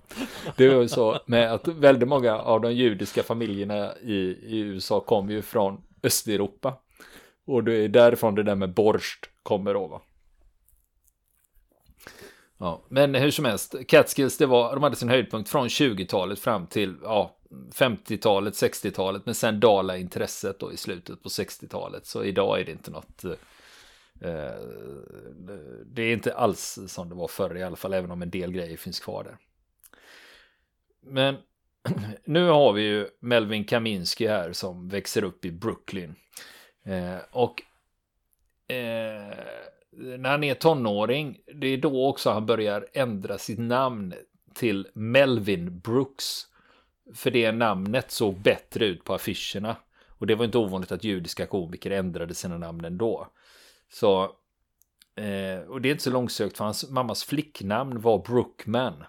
det 0.57 0.69
var 0.69 0.83
ju 0.83 0.89
så 0.89 1.19
med 1.27 1.53
att 1.53 1.69
väldigt 1.69 2.09
många 2.09 2.39
av 2.39 2.61
de 2.61 2.73
judiska 2.73 3.23
familjerna 3.23 3.95
i, 3.99 4.17
i 4.43 4.59
USA 4.59 5.01
kom 5.01 5.31
ju 5.31 5.43
från 5.43 5.81
Östeuropa. 6.03 6.75
Och 7.47 7.65
det 7.65 7.75
är 7.75 7.89
därifrån 7.89 8.35
det 8.35 8.43
där 8.43 8.55
med 8.55 8.75
borst 8.75 9.31
kommer 9.43 9.75
då 9.75 9.87
va. 9.87 10.01
Ja, 12.59 12.83
men 12.89 13.15
hur 13.15 13.31
som 13.31 13.45
helst, 13.45 13.75
Catskills, 13.89 14.39
det 14.39 14.47
var, 14.47 14.75
de 14.75 14.83
hade 14.83 14.97
sin 14.97 15.09
höjdpunkt 15.09 15.51
från 15.51 15.69
20-talet 15.69 16.39
fram 16.39 16.67
till 16.67 16.97
ja, 17.03 17.37
50-talet, 17.50 18.54
60-talet, 18.54 19.26
men 19.26 19.35
sen 19.35 19.61
dalar 19.61 19.97
intresset 19.97 20.59
då 20.59 20.73
i 20.73 20.76
slutet 20.76 21.23
på 21.23 21.28
60-talet. 21.28 22.07
Så 22.07 22.25
idag 22.25 22.61
är 22.61 22.64
det 22.64 22.73
inte 22.73 22.90
något, 22.90 23.25
eh, 23.25 23.30
eh, 24.30 24.61
det 25.85 26.02
är 26.02 26.12
inte 26.12 26.35
alls 26.35 26.78
som 26.87 27.09
det 27.09 27.14
var 27.14 27.28
förr 27.28 27.57
i 27.57 27.62
alla 27.62 27.76
fall, 27.76 27.92
även 27.92 28.11
om 28.11 28.23
en 28.23 28.30
del 28.30 28.52
grejer 28.52 28.76
finns 28.76 29.00
kvar 29.00 29.25
där. 29.25 29.37
Men 31.00 31.37
nu 32.25 32.49
har 32.49 32.73
vi 32.73 32.83
ju 32.83 33.09
Melvin 33.21 33.64
Kaminski 33.64 34.26
här 34.26 34.52
som 34.52 34.88
växer 34.88 35.25
upp 35.25 35.45
i 35.45 35.50
Brooklyn. 35.50 36.14
Eh, 36.85 37.19
och 37.30 37.62
eh, 38.69 39.35
när 39.92 40.30
han 40.30 40.45
är 40.45 40.54
tonåring, 40.54 41.38
det 41.54 41.66
är 41.66 41.76
då 41.76 42.09
också 42.09 42.30
han 42.30 42.47
börjar 42.47 42.87
ändra 42.92 43.38
sitt 43.38 43.59
namn 43.59 44.14
till 44.54 44.88
Melvin 44.95 45.80
Brooks. 45.80 46.47
För 47.14 47.31
det 47.31 47.52
namnet 47.52 48.11
såg 48.11 48.38
bättre 48.38 48.87
ut 48.87 49.05
på 49.05 49.14
affischerna. 49.14 49.76
Och 50.09 50.26
det 50.26 50.35
var 50.35 50.45
inte 50.45 50.59
ovanligt 50.59 50.93
att 50.93 51.05
judiska 51.05 51.47
komiker 51.47 51.90
ändrade 51.90 52.35
sina 52.35 52.59
namn 52.59 52.85
ändå. 52.85 53.29
Så, 53.93 54.23
eh, 55.17 55.61
och 55.69 55.81
det 55.81 55.88
är 55.88 55.90
inte 55.90 56.02
så 56.02 56.11
långsökt 56.11 56.57
för 56.57 56.64
hans 56.64 56.90
mammas 56.90 57.25
flicknamn 57.25 58.00
var 58.00 58.19
Brookman. 58.19 59.05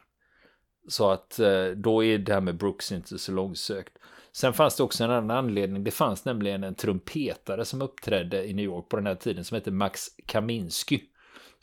Så 0.88 1.12
att 1.12 1.39
eh, 1.39 1.65
då 1.65 2.03
är 2.03 2.17
det 2.17 2.34
här 2.34 2.41
med 2.41 2.58
Brooks 2.58 2.91
inte 2.91 3.17
så 3.17 3.31
långsökt. 3.31 3.98
Sen 4.31 4.53
fanns 4.53 4.75
det 4.75 4.84
också 4.84 5.03
en 5.03 5.12
annan 5.12 5.38
anledning. 5.38 5.84
Det 5.84 5.91
fanns 5.91 6.25
nämligen 6.25 6.63
en 6.63 6.75
trumpetare 6.75 7.65
som 7.65 7.81
uppträdde 7.81 8.50
i 8.50 8.53
New 8.53 8.65
York 8.65 8.89
på 8.89 8.96
den 8.96 9.08
här 9.08 9.15
tiden 9.15 9.43
som 9.46 9.55
hette 9.55 9.72
Max 9.72 10.08
Kaminsky. 10.25 11.00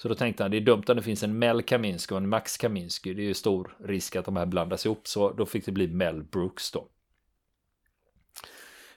Så 0.02 0.08
då 0.08 0.14
tänkte 0.14 0.44
han 0.44 0.50
det 0.50 0.56
är 0.56 0.60
dumt 0.60 0.84
om 0.88 0.96
det 0.96 1.02
finns 1.02 1.22
en 1.22 1.38
Mel 1.38 1.62
Kaminsky 1.62 2.14
och 2.14 2.20
en 2.20 2.28
Max 2.28 2.56
Kaminsky. 2.56 3.14
Det 3.14 3.22
är 3.22 3.26
ju 3.26 3.34
stor 3.34 3.76
risk 3.84 4.16
att 4.16 4.24
de 4.24 4.36
här 4.36 4.46
blandas 4.46 4.86
ihop. 4.86 5.08
Så 5.08 5.32
då 5.32 5.46
fick 5.46 5.66
det 5.66 5.72
bli 5.72 5.88
Mel 5.88 6.22
Brooks 6.22 6.70
då. 6.70 6.88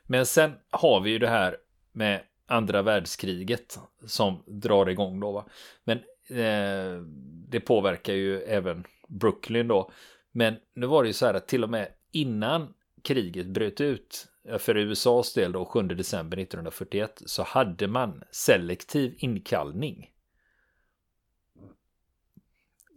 Men 0.03 0.25
sen 0.25 0.51
har 0.69 1.01
vi 1.01 1.11
ju 1.11 1.19
det 1.19 1.27
här 1.27 1.57
med 1.91 2.21
andra 2.45 2.81
världskriget 2.81 3.79
som 4.05 4.43
drar 4.47 4.89
igång 4.89 5.19
då. 5.19 5.31
Va? 5.31 5.45
Men 5.83 5.97
eh, 6.29 7.01
det 7.47 7.59
påverkar 7.59 8.13
ju 8.13 8.41
även 8.41 8.83
Brooklyn 9.07 9.67
då. 9.67 9.91
Men 10.31 10.55
nu 10.75 10.85
var 10.85 11.03
det 11.03 11.07
ju 11.07 11.13
så 11.13 11.25
här 11.25 11.33
att 11.33 11.47
till 11.47 11.63
och 11.63 11.69
med 11.69 11.87
innan 12.11 12.73
kriget 13.03 13.47
bröt 13.47 13.81
ut 13.81 14.27
eh, 14.47 14.57
för 14.57 14.77
USAs 14.77 15.33
del 15.33 15.51
då 15.51 15.65
7 15.65 15.81
december 15.81 16.37
1941 16.37 17.21
så 17.25 17.43
hade 17.43 17.87
man 17.87 18.23
selektiv 18.31 19.15
inkallning. 19.17 20.11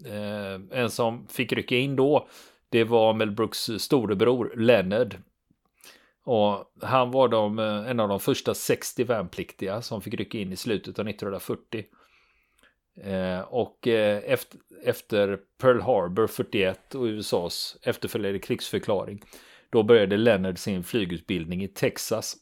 Eh, 0.05 0.81
en 0.81 0.91
som 0.91 1.27
fick 1.29 1.53
rycka 1.53 1.77
in 1.77 1.97
då 1.97 2.29
det 2.69 2.85
var 2.85 3.15
Mel 3.15 3.31
Brooks 3.31 3.71
storebror 3.79 4.53
Leonard. 4.57 5.17
Och 6.25 6.73
han 6.83 7.11
var 7.11 7.29
de, 7.29 7.59
eh, 7.59 7.91
en 7.91 8.01
av 8.01 8.09
de 8.09 8.21
första 8.21 8.55
60 8.55 9.05
värnpliktiga 9.05 9.83
som 9.83 10.03
fick 10.03 10.15
rycka 10.15 10.39
in 10.39 10.53
i 10.53 10.57
slutet 10.57 10.99
av 10.99 11.09
1940. 11.09 11.85
Eh, 13.03 13.41
och 13.41 13.89
eh, 13.89 14.23
efter, 14.27 14.61
efter 14.85 15.39
Pearl 15.59 15.81
Harbor 15.81 16.27
41 16.27 16.95
och 16.95 17.05
USAs 17.05 17.77
efterföljande 17.83 18.39
krigsförklaring 18.39 19.23
då 19.71 19.83
började 19.83 20.17
Leonard 20.17 20.59
sin 20.59 20.85
flygutbildning 20.85 21.63
i 21.65 21.69
Texas. 21.69 22.37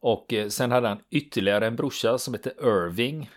Och 0.00 0.32
eh, 0.32 0.48
sen 0.48 0.70
hade 0.70 0.88
han 0.88 1.00
ytterligare 1.10 1.66
en 1.66 1.76
brorsa 1.76 2.18
som 2.18 2.34
hette 2.34 2.54
Irving. 2.60 3.30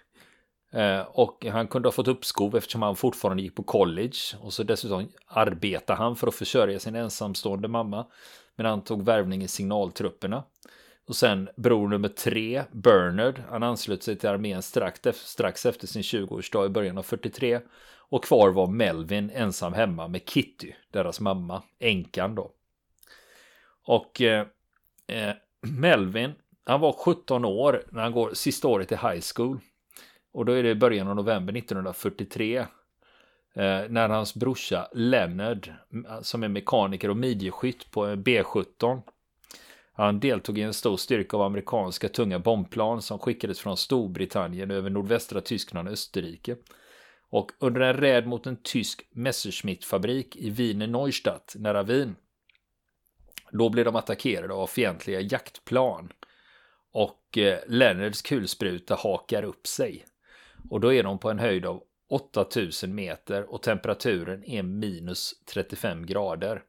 Eh, 0.77 1.01
och 1.01 1.45
han 1.45 1.67
kunde 1.67 1.87
ha 1.87 1.91
fått 1.91 2.07
uppskov 2.07 2.55
eftersom 2.55 2.81
han 2.81 2.95
fortfarande 2.95 3.43
gick 3.43 3.55
på 3.55 3.63
college. 3.63 4.17
Och 4.41 4.53
så 4.53 4.63
dessutom 4.63 5.07
arbetade 5.27 5.99
han 5.99 6.15
för 6.15 6.27
att 6.27 6.35
försörja 6.35 6.79
sin 6.79 6.95
ensamstående 6.95 7.67
mamma. 7.67 8.07
Men 8.55 8.65
han 8.65 8.83
tog 8.83 9.05
värvning 9.05 9.43
i 9.43 9.47
signaltrupperna. 9.47 10.43
Och 11.07 11.15
sen 11.15 11.49
bror 11.55 11.87
nummer 11.87 12.09
tre, 12.09 12.63
Bernard, 12.71 13.41
han 13.49 13.63
anslöt 13.63 14.03
sig 14.03 14.15
till 14.15 14.29
armén 14.29 14.61
strax, 14.61 14.99
strax 15.13 15.65
efter 15.65 15.87
sin 15.87 16.01
20-årsdag 16.01 16.65
i 16.65 16.69
början 16.69 16.97
av 16.97 17.03
43. 17.03 17.59
Och 18.09 18.23
kvar 18.23 18.49
var 18.49 18.67
Melvin 18.67 19.31
ensam 19.33 19.73
hemma 19.73 20.07
med 20.07 20.29
Kitty, 20.29 20.73
deras 20.91 21.19
mamma, 21.19 21.63
änkan 21.79 22.35
då. 22.35 22.51
Och 23.85 24.21
eh, 24.21 24.47
eh 25.07 25.33
Melvin, 25.61 26.33
han 26.65 26.79
var 26.79 26.91
17 26.91 27.45
år 27.45 27.83
när 27.91 28.01
han 28.01 28.11
går 28.11 28.33
sista 28.33 28.67
året 28.67 28.91
i 28.91 28.95
high 28.95 29.21
school. 29.35 29.59
Och 30.37 30.45
då 30.45 30.51
är 30.51 30.63
det 30.63 30.69
i 30.69 30.75
början 30.75 31.07
av 31.07 31.15
november 31.15 31.57
1943. 31.57 32.57
Eh, 32.57 32.65
när 33.89 34.09
hans 34.09 34.35
brorsa 34.35 34.87
Leonard, 34.93 35.73
som 36.21 36.43
är 36.43 36.47
mekaniker 36.47 37.09
och 37.09 37.17
midjeskytt 37.17 37.91
på 37.91 38.05
B17. 38.05 39.01
Han 39.93 40.19
deltog 40.19 40.57
i 40.57 40.61
en 40.61 40.73
stor 40.73 40.97
styrka 40.97 41.37
av 41.37 41.43
amerikanska 41.43 42.09
tunga 42.09 42.39
bombplan 42.39 43.01
som 43.01 43.19
skickades 43.19 43.59
från 43.59 43.77
Storbritannien 43.77 44.71
över 44.71 44.89
nordvästra 44.89 45.41
Tyskland 45.41 45.87
och 45.87 45.91
Österrike. 45.91 46.55
Och 47.29 47.51
under 47.59 47.81
en 47.81 47.93
räd 47.93 48.27
mot 48.27 48.47
en 48.47 48.57
tysk 48.63 49.07
Messerschmitt-fabrik 49.11 50.35
i 50.35 50.49
Wiener 50.49 50.87
Neustadt 50.87 51.55
nära 51.59 51.83
Wien. 51.83 52.15
Då 53.51 53.69
blev 53.69 53.85
de 53.85 53.95
attackerade 53.95 54.53
av 54.53 54.67
fientliga 54.67 55.21
jaktplan. 55.21 56.13
Och 56.91 57.37
eh, 57.37 57.59
Leonards 57.67 58.21
kulspruta 58.21 58.95
hakar 58.95 59.43
upp 59.43 59.67
sig. 59.67 60.05
Och 60.69 60.79
då 60.79 60.93
är 60.93 61.03
de 61.03 61.19
på 61.19 61.29
en 61.29 61.39
höjd 61.39 61.65
av 61.65 61.83
8000 62.09 62.95
meter 62.95 63.53
och 63.53 63.61
temperaturen 63.61 64.43
är 64.43 64.63
minus 64.63 65.33
35 65.53 66.05
grader. 66.05 66.63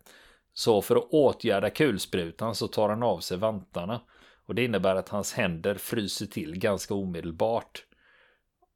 Så 0.54 0.82
för 0.82 0.96
att 0.96 1.08
åtgärda 1.10 1.70
kulsprutan 1.70 2.54
så 2.54 2.68
tar 2.68 2.88
han 2.88 3.02
av 3.02 3.18
sig 3.18 3.36
vantarna. 3.36 4.00
Och 4.46 4.54
det 4.54 4.64
innebär 4.64 4.96
att 4.96 5.08
hans 5.08 5.32
händer 5.32 5.74
fryser 5.74 6.26
till 6.26 6.58
ganska 6.58 6.94
omedelbart. 6.94 7.84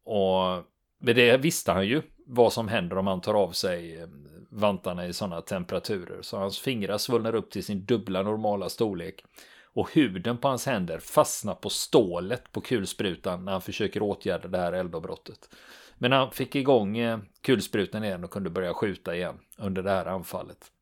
Och 0.05 0.65
med 0.99 1.17
det 1.17 1.37
visste 1.37 1.73
han 1.73 1.87
ju 1.87 2.03
vad 2.27 2.53
som 2.53 2.69
händer 2.69 2.99
om 2.99 3.07
han 3.07 3.21
tar 3.21 3.35
av 3.35 3.51
sig 3.51 4.01
eh, 4.01 4.09
vantarna 4.51 5.07
i 5.07 5.13
sådana 5.13 5.41
temperaturer. 5.41 6.23
Så 6.23 6.39
hans 6.39 6.59
fingrar 6.59 6.99
svullnar 6.99 7.35
upp 7.35 7.51
till 7.51 7.65
sin 7.65 7.85
dubbla 7.85 8.23
normala 8.23 8.69
storlek. 8.69 9.25
Och 9.73 9.95
huden 9.95 10.39
på 10.39 10.49
hans 10.49 10.67
händer 10.67 10.99
fastnar 10.99 11.55
på 11.55 11.71
stålet 11.71 12.53
på 12.53 12.61
kulsprutan 12.61 13.45
när 13.45 13.53
han 13.53 13.63
försöker 13.63 14.03
åtgärda 14.03 14.49
det 14.49 14.59
här 14.59 14.73
eldavbrottet. 14.73 15.55
Men 15.99 16.13
han 16.13 16.31
fick 16.31 16.55
igång 16.55 16.99
eh, 16.99 17.19
kulsprutan 17.41 18.05
igen 18.05 18.25
och 18.25 18.31
kunde 18.31 18.51
börja 18.51 18.75
skjuta 18.75 19.17
igen 19.17 19.39
under 19.59 19.83
det 19.83 19.91
här 19.91 20.07
anfallet. 20.07 20.73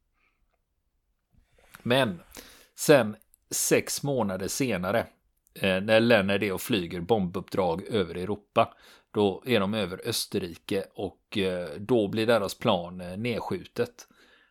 Men 1.83 2.23
sen 2.75 3.17
sex 3.51 4.03
månader 4.03 4.49
senare 4.49 5.07
eh, 5.55 5.81
när 5.81 6.01
Lennart 6.01 6.43
är 6.43 6.53
och 6.53 6.61
flyger 6.61 7.01
bombuppdrag 7.01 7.83
över 7.83 8.15
Europa 8.15 8.75
då 9.11 9.43
är 9.47 9.61
de 9.61 9.75
över 9.75 10.01
Österrike 10.05 10.85
och 10.95 11.39
eh, 11.39 11.69
då 11.79 12.09
blir 12.09 12.27
deras 12.27 12.55
plan 12.55 12.99
nedskjutet. 12.99 14.07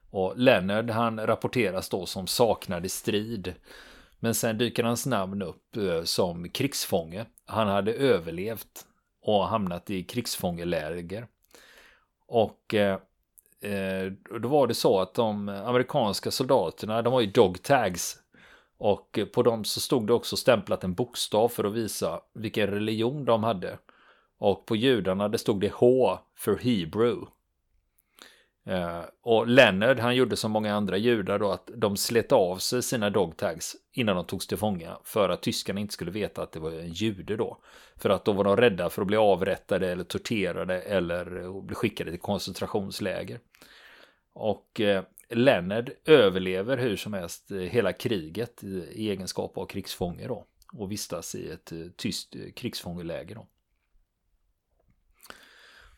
Och 0.09 0.37
Leonard 0.37 0.89
han 0.89 1.27
rapporteras 1.27 1.89
då 1.89 2.05
som 2.05 2.27
saknad 2.27 2.85
i 2.85 2.89
strid. 2.89 3.53
Men 4.19 4.35
sen 4.35 4.57
dyker 4.57 4.83
hans 4.83 5.05
namn 5.05 5.41
upp 5.41 5.77
eh, 5.77 6.03
som 6.03 6.49
krigsfånge. 6.49 7.25
Han 7.45 7.67
hade 7.67 7.93
överlevt 7.93 8.85
och 9.21 9.47
hamnat 9.47 9.89
i 9.89 10.03
krigsfångeläger. 10.03 11.27
Och 12.27 12.73
eh, 12.73 12.99
eh, 13.61 14.11
då 14.41 14.47
var 14.47 14.67
det 14.67 14.73
så 14.73 14.99
att 14.99 15.13
de 15.13 15.49
amerikanska 15.49 16.31
soldaterna, 16.31 17.01
de 17.01 17.13
har 17.13 17.21
ju 17.21 17.31
dog 17.31 17.63
tags. 17.63 18.17
Och 18.77 19.19
på 19.33 19.43
dem 19.43 19.63
så 19.63 19.79
stod 19.79 20.07
det 20.07 20.13
också 20.13 20.37
stämplat 20.37 20.83
en 20.83 20.93
bokstav 20.93 21.49
för 21.49 21.63
att 21.63 21.73
visa 21.73 22.21
vilken 22.33 22.67
religion 22.67 23.25
de 23.25 23.43
hade. 23.43 23.77
Och 24.37 24.65
på 24.65 24.75
judarna 24.75 25.29
det 25.29 25.37
stod 25.37 25.61
det 25.61 25.73
H 25.73 26.19
för 26.35 26.55
Hebrew. 26.55 27.25
Uh, 28.67 29.03
och 29.21 29.47
Leonard 29.47 29.99
han 29.99 30.15
gjorde 30.15 30.35
som 30.35 30.51
många 30.51 30.75
andra 30.75 30.97
judar 30.97 31.39
då 31.39 31.51
att 31.51 31.69
de 31.75 31.97
slet 31.97 32.31
av 32.31 32.57
sig 32.57 32.83
sina 32.83 33.09
dogtags 33.09 33.75
innan 33.91 34.15
de 34.15 34.25
togs 34.25 34.47
till 34.47 34.57
fånga 34.57 34.97
för 35.03 35.29
att 35.29 35.41
tyskarna 35.41 35.79
inte 35.79 35.93
skulle 35.93 36.11
veta 36.11 36.41
att 36.41 36.51
det 36.51 36.59
var 36.59 36.71
en 36.71 36.93
jude 36.93 37.35
då. 37.35 37.57
För 37.95 38.09
att 38.09 38.25
då 38.25 38.31
var 38.31 38.43
de 38.43 38.57
rädda 38.57 38.89
för 38.89 39.01
att 39.01 39.07
bli 39.07 39.17
avrättade 39.17 39.91
eller 39.91 40.03
torterade 40.03 40.81
eller 40.81 41.41
eh, 41.43 41.61
bli 41.61 41.75
skickade 41.75 42.11
till 42.11 42.19
koncentrationsläger. 42.19 43.39
Och 44.33 44.79
uh, 44.79 45.01
Leonard 45.29 45.91
överlever 46.05 46.77
hur 46.77 46.95
som 46.95 47.13
helst 47.13 47.51
hela 47.51 47.93
kriget 47.93 48.63
i, 48.63 49.09
egenskap 49.09 49.57
av 49.57 49.65
krigsfånge 49.65 50.27
då 50.27 50.45
och 50.73 50.91
vistas 50.91 51.35
i 51.35 51.49
ett 51.49 51.71
tyst 51.97 52.35
krigsfångeläger 52.55 53.35
då. 53.35 53.47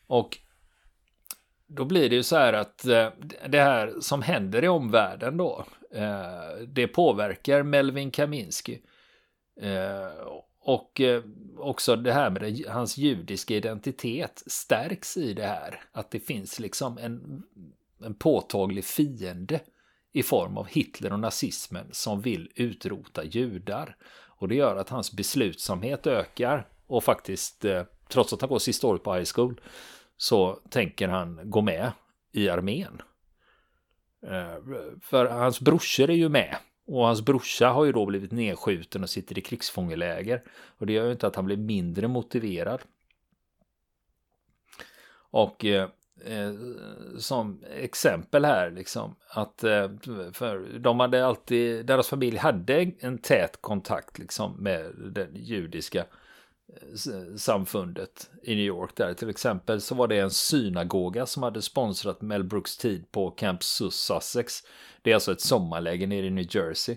Och 0.06 0.38
då 1.74 1.84
blir 1.84 2.10
det 2.10 2.16
ju 2.16 2.22
så 2.22 2.36
här 2.36 2.52
att 2.52 2.86
eh, 2.86 3.08
det 3.48 3.60
här 3.60 3.94
som 4.00 4.22
händer 4.22 4.64
i 4.64 4.68
omvärlden 4.68 5.36
då, 5.36 5.64
eh, 5.90 6.66
det 6.68 6.86
påverkar 6.86 7.62
Melvin 7.62 8.10
Kaminski. 8.10 8.82
Eh, 9.60 10.26
och 10.64 11.00
också 11.58 11.96
det 11.96 12.12
här 12.12 12.30
med 12.30 12.64
hans 12.68 12.96
judiska 12.96 13.54
identitet 13.54 14.42
stärks 14.46 15.16
i 15.16 15.34
det 15.34 15.46
här. 15.46 15.80
Att 15.92 16.10
det 16.10 16.20
finns 16.20 16.60
liksom 16.60 16.98
en, 16.98 17.42
en 18.04 18.14
påtaglig 18.14 18.84
fiende 18.84 19.60
i 20.12 20.22
form 20.22 20.56
av 20.56 20.66
Hitler 20.66 21.12
och 21.12 21.20
nazismen 21.20 21.86
som 21.90 22.20
vill 22.20 22.50
utrota 22.54 23.24
judar. 23.24 23.96
Och 24.38 24.48
det 24.48 24.54
gör 24.54 24.76
att 24.76 24.88
hans 24.88 25.12
beslutsamhet 25.12 26.06
ökar 26.06 26.68
och 26.86 27.04
faktiskt, 27.04 27.64
trots 28.08 28.32
att 28.32 28.40
han 28.40 28.50
går 28.50 28.58
sista 28.58 28.86
året 28.86 29.02
på 29.02 29.14
high 29.14 29.30
school, 29.34 29.60
så 30.22 30.58
tänker 30.70 31.08
han 31.08 31.40
gå 31.44 31.60
med 31.60 31.92
i 32.32 32.48
armén. 32.48 33.02
Eh, 34.26 34.56
för 35.02 35.26
hans 35.26 35.60
brorsor 35.60 36.10
är 36.10 36.14
ju 36.14 36.28
med. 36.28 36.56
Och 36.86 37.06
hans 37.06 37.22
brorsa 37.22 37.68
har 37.68 37.84
ju 37.84 37.92
då 37.92 38.06
blivit 38.06 38.32
nedskjuten 38.32 39.02
och 39.02 39.10
sitter 39.10 39.38
i 39.38 39.40
krigsfångeläger. 39.40 40.42
Och 40.78 40.86
det 40.86 40.92
gör 40.92 41.06
ju 41.06 41.12
inte 41.12 41.26
att 41.26 41.36
han 41.36 41.44
blir 41.44 41.56
mindre 41.56 42.08
motiverad. 42.08 42.80
Och 45.14 45.64
eh, 45.64 45.88
eh 46.26 46.52
som 47.18 47.64
exempel 47.76 48.44
här 48.44 48.70
liksom 48.70 49.16
att 49.28 49.64
eh, 49.64 49.90
för 50.32 50.78
de 50.78 51.00
hade 51.00 51.26
alltid, 51.26 51.86
deras 51.86 52.08
familj 52.08 52.36
hade 52.36 52.92
en 52.98 53.18
tät 53.18 53.58
kontakt 53.60 54.18
liksom 54.18 54.56
med 54.58 54.92
den 54.96 55.30
judiska 55.34 56.04
samfundet 57.36 58.30
i 58.42 58.54
New 58.54 58.64
York 58.64 58.96
där. 58.96 59.14
Till 59.14 59.30
exempel 59.30 59.80
så 59.80 59.94
var 59.94 60.08
det 60.08 60.18
en 60.18 60.30
synagoga 60.30 61.26
som 61.26 61.42
hade 61.42 61.62
sponsrat 61.62 62.20
Mel 62.20 62.44
Brooks 62.44 62.76
tid 62.76 63.12
på 63.12 63.30
Camp 63.30 63.62
Sussex. 63.62 64.62
Det 65.02 65.10
är 65.10 65.14
alltså 65.14 65.32
ett 65.32 65.40
sommarläge 65.40 66.06
nere 66.06 66.26
i 66.26 66.30
New 66.30 66.46
Jersey. 66.56 66.96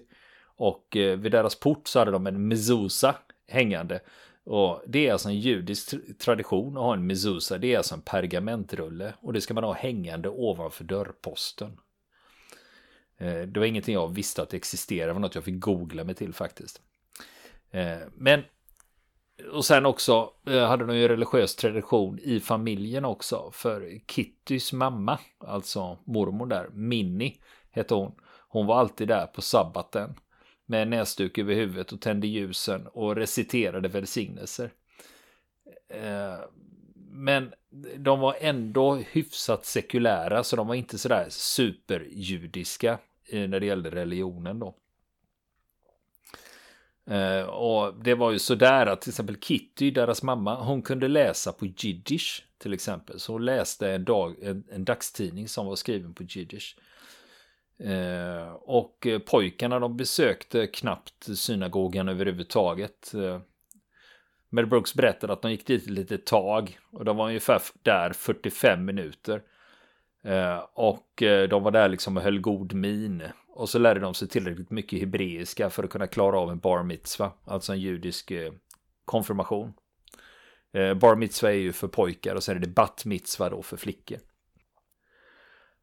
Och 0.57 0.97
eh, 0.97 1.19
vid 1.19 1.31
deras 1.31 1.55
port 1.55 1.87
så 1.87 1.99
hade 1.99 2.11
de 2.11 2.27
en 2.27 2.47
mezuza 2.47 3.15
hängande. 3.47 3.99
Och 4.43 4.83
det 4.87 5.07
är 5.07 5.11
alltså 5.11 5.29
en 5.29 5.39
judisk 5.39 5.93
tradition 6.19 6.77
att 6.77 6.83
ha 6.83 6.93
en 6.93 7.07
mezuza. 7.07 7.57
Det 7.57 7.73
är 7.73 7.77
alltså 7.77 7.95
en 7.95 8.01
pergamentrulle. 8.01 9.13
Och 9.21 9.33
det 9.33 9.41
ska 9.41 9.53
man 9.53 9.63
ha 9.63 9.73
hängande 9.73 10.29
ovanför 10.29 10.83
dörrposten. 10.83 11.77
Eh, 13.17 13.41
det 13.41 13.59
var 13.59 13.67
ingenting 13.67 13.93
jag 13.93 14.13
visste 14.13 14.41
att 14.41 14.49
det 14.49 14.57
existerade. 14.57 15.09
Det 15.09 15.13
var 15.13 15.19
något 15.19 15.35
jag 15.35 15.43
fick 15.43 15.59
googla 15.59 16.03
mig 16.03 16.15
till 16.15 16.33
faktiskt. 16.33 16.81
Eh, 17.71 17.97
men 18.13 18.43
och 19.51 19.65
sen 19.65 19.85
också 19.85 20.31
eh, 20.47 20.67
hade 20.67 20.85
de 20.85 20.97
ju 20.97 21.07
religiös 21.07 21.55
tradition 21.55 22.19
i 22.19 22.39
familjen 22.39 23.05
också. 23.05 23.51
För 23.53 23.99
Kittys 24.07 24.73
mamma, 24.73 25.19
alltså 25.39 25.97
mormor 26.05 26.45
där, 26.45 26.69
Minnie 26.73 27.41
hette 27.71 27.93
hon. 27.93 28.11
Hon 28.47 28.65
var 28.65 28.79
alltid 28.79 29.07
där 29.07 29.25
på 29.25 29.41
sabbaten 29.41 30.15
med 30.65 30.87
näsduk 30.87 31.37
över 31.37 31.55
huvudet 31.55 31.91
och 31.91 32.01
tände 32.01 32.27
ljusen 32.27 32.87
och 32.87 33.15
reciterade 33.15 33.87
välsignelser. 33.87 34.71
Eh, 35.89 36.39
men 37.11 37.53
de 37.97 38.19
var 38.19 38.35
ändå 38.39 38.95
hyfsat 38.95 39.65
sekulära 39.65 40.43
så 40.43 40.55
de 40.55 40.67
var 40.67 40.75
inte 40.75 40.97
sådär 40.97 41.25
superjudiska 41.29 42.99
eh, 43.31 43.49
när 43.49 43.59
det 43.59 43.65
gällde 43.65 43.89
religionen 43.89 44.59
då. 44.59 44.75
Uh, 47.11 47.43
och 47.43 47.93
det 48.03 48.13
var 48.13 48.31
ju 48.31 48.39
sådär 48.39 48.85
att 48.85 49.01
till 49.01 49.09
exempel 49.09 49.35
Kitty, 49.35 49.91
deras 49.91 50.23
mamma, 50.23 50.63
hon 50.63 50.81
kunde 50.81 51.07
läsa 51.07 51.51
på 51.51 51.65
jiddisch 51.65 52.45
till 52.57 52.73
exempel. 52.73 53.19
Så 53.19 53.31
hon 53.31 53.45
läste 53.45 53.91
en, 53.91 54.05
dag, 54.05 54.35
en, 54.43 54.63
en 54.71 54.85
dagstidning 54.85 55.47
som 55.47 55.65
var 55.65 55.75
skriven 55.75 56.13
på 56.13 56.23
jiddisch. 56.23 56.77
Uh, 57.83 58.53
och 58.53 59.07
pojkarna 59.25 59.79
de 59.79 59.97
besökte 59.97 60.67
knappt 60.67 61.37
synagogan 61.37 62.09
överhuvudtaget. 62.09 63.11
Uh, 63.15 63.39
Mel 64.49 64.67
Brooks 64.67 64.93
berättade 64.93 65.33
att 65.33 65.41
de 65.41 65.51
gick 65.51 65.67
dit 65.67 65.83
ett 65.83 65.89
litet 65.89 66.25
tag 66.25 66.79
och 66.91 67.05
de 67.05 67.17
var 67.17 67.27
ungefär 67.27 67.61
där 67.81 68.13
45 68.13 68.85
minuter. 68.85 69.41
Eh, 70.25 70.63
och 70.73 71.23
eh, 71.23 71.49
de 71.49 71.63
var 71.63 71.71
där 71.71 71.89
liksom 71.89 72.17
och 72.17 72.23
höll 72.23 72.39
god 72.39 72.73
min. 72.73 73.23
Och 73.47 73.69
så 73.69 73.79
lärde 73.79 73.99
de 73.99 74.13
sig 74.13 74.27
tillräckligt 74.27 74.71
mycket 74.71 74.99
hebreiska 74.99 75.69
för 75.69 75.83
att 75.83 75.89
kunna 75.89 76.07
klara 76.07 76.39
av 76.39 76.51
en 76.51 76.59
bar 76.59 76.83
mitzva, 76.83 77.31
alltså 77.45 77.73
en 77.73 77.79
judisk 77.79 78.31
eh, 78.31 78.53
konfirmation. 79.05 79.73
Bar 80.95 81.15
mitzva 81.15 81.51
är 81.51 81.55
ju 81.55 81.73
för 81.73 81.87
pojkar 81.87 82.35
och 82.35 82.43
sen 82.43 82.55
är 82.57 82.59
det 82.59 82.67
bat 82.67 83.05
mitzva 83.05 83.49
då 83.49 83.61
för 83.61 83.77
flickor. 83.77 84.17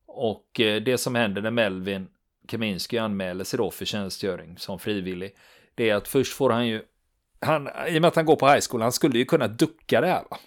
Och 0.06 0.50
det 0.56 0.99
som 1.00 1.14
händer 1.14 1.42
när 1.42 1.50
Melvin 1.50 2.08
Kaminski 2.49 2.99
anmäler 2.99 3.44
sig 3.44 3.56
då 3.56 3.70
för 3.70 3.84
tjänstgöring 3.84 4.58
som 4.58 4.78
frivillig, 4.78 5.37
det 5.75 5.90
är 5.90 5.94
att 5.94 6.08
först 6.08 6.32
får 6.32 6.50
han 6.50 6.66
ju, 6.66 6.82
han, 7.40 7.68
i 7.88 7.99
och 7.99 8.02
med 8.02 8.08
att 8.08 8.16
han 8.16 8.25
går 8.25 8.37
på 8.37 8.49
high 8.49 8.61
school, 8.70 8.82
han 8.82 8.92
skulle 8.92 9.18
ju 9.18 9.25
kunna 9.25 9.49
ducka 9.49 10.00
det 10.00 10.06
här 10.06 10.25
va? 10.30 10.38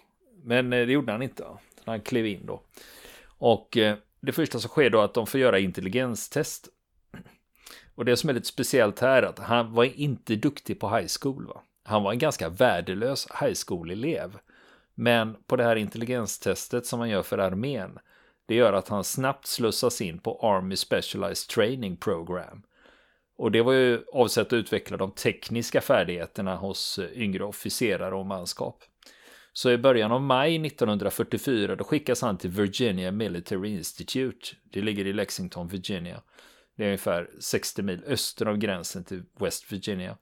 Men 0.44 0.70
det 0.70 0.84
gjorde 0.84 1.12
han 1.12 1.22
inte. 1.22 1.46
Han 1.86 2.02
klev 2.02 2.26
in 2.26 2.46
då. 2.46 2.62
Och 3.38 3.78
eh, 3.78 3.98
det 4.22 4.32
första 4.32 4.60
som 4.60 4.70
sker 4.70 4.90
då 4.90 5.00
är 5.00 5.06
att 5.06 5.14
de 5.14 5.28
får 5.28 5.40
göra 5.40 5.60
intelligenstest. 5.60 6.70
Och 7.96 8.06
det 8.06 8.18
som 8.18 8.30
är 8.30 8.34
lite 8.34 8.48
speciellt 8.48 9.00
här 9.00 9.24
är 9.24 9.28
att 9.28 9.40
han 9.40 9.74
var 9.74 9.84
inte 9.84 10.36
duktig 10.36 10.80
på 10.80 10.90
high 10.96 11.08
school. 11.22 11.48
Va? 11.48 11.62
Han 11.84 12.04
var 12.04 12.12
en 12.12 12.20
ganska 12.20 12.50
värdelös 12.50 13.28
high 13.42 13.54
school-elev. 13.68 14.38
Men 14.96 15.36
på 15.48 15.56
det 15.56 15.64
här 15.64 15.76
intelligenstestet 15.76 16.86
som 16.86 17.00
man 17.00 17.10
gör 17.10 17.24
för 17.24 17.38
armén, 17.38 18.00
det 18.46 18.56
gör 18.56 18.74
att 18.74 18.88
han 18.88 19.04
snabbt 19.04 19.48
slussas 19.48 20.02
in 20.02 20.20
på 20.20 20.40
Army 20.42 20.76
Specialized 20.76 21.50
Training 21.50 21.98
Program. 21.98 22.64
Och 23.38 23.52
det 23.52 23.62
var 23.62 23.74
ju 23.74 24.04
avsett 24.14 24.48
att 24.48 24.54
utveckla 24.54 24.98
de 24.98 25.12
tekniska 25.12 25.82
färdigheterna 25.82 26.56
hos 26.56 27.00
eh, 27.00 27.22
yngre 27.22 27.44
officerare 27.44 28.16
och 28.16 28.26
manskap. 28.26 28.84
Så 29.58 29.72
i 29.72 29.78
början 29.78 30.12
av 30.12 30.22
maj 30.22 30.66
1944 30.68 31.76
då 31.76 31.84
skickas 31.84 32.22
han 32.22 32.38
till 32.38 32.50
Virginia 32.50 33.12
Military 33.12 33.70
Institute. 33.70 34.48
Det 34.64 34.82
ligger 34.82 35.08
i 35.08 35.14
Lexington, 35.14 35.68
Virginia. 35.68 36.22
Det 36.76 36.84
är 36.84 36.88
ungefär 36.88 37.30
60 37.40 37.82
mil 37.82 38.04
öster 38.08 38.48
om 38.48 38.60
gränsen 38.60 39.04
till 39.04 39.24
West 39.40 39.72
Virginia. 39.72 40.18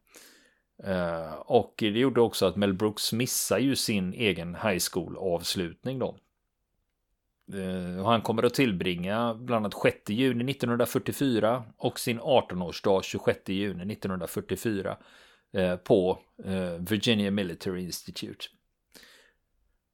Eh, 0.84 1.34
och 1.34 1.74
det 1.78 1.88
gjorde 1.88 2.22
också 2.22 2.46
att 2.46 2.56
Mel 2.56 2.74
Brooks 2.74 3.14
missar 3.14 3.60
ju 3.60 3.76
sin 3.76 4.14
egen 4.14 4.56
high 4.56 4.82
school 4.92 5.18
avslutning 5.18 6.00
då. 6.00 6.18
Eh, 7.54 8.06
han 8.06 8.22
kommer 8.22 8.44
att 8.44 8.54
tillbringa 8.54 9.34
bland 9.34 9.66
annat 9.66 9.82
6 9.84 10.10
juni 10.10 10.52
1944 10.52 11.64
och 11.78 12.00
sin 12.00 12.20
18-årsdag 12.20 13.04
26 13.04 13.50
juni 13.50 13.94
1944 13.94 14.98
eh, 15.54 15.76
på 15.76 16.20
Virginia 16.80 17.32
Military 17.32 17.84
Institute. 17.84 18.46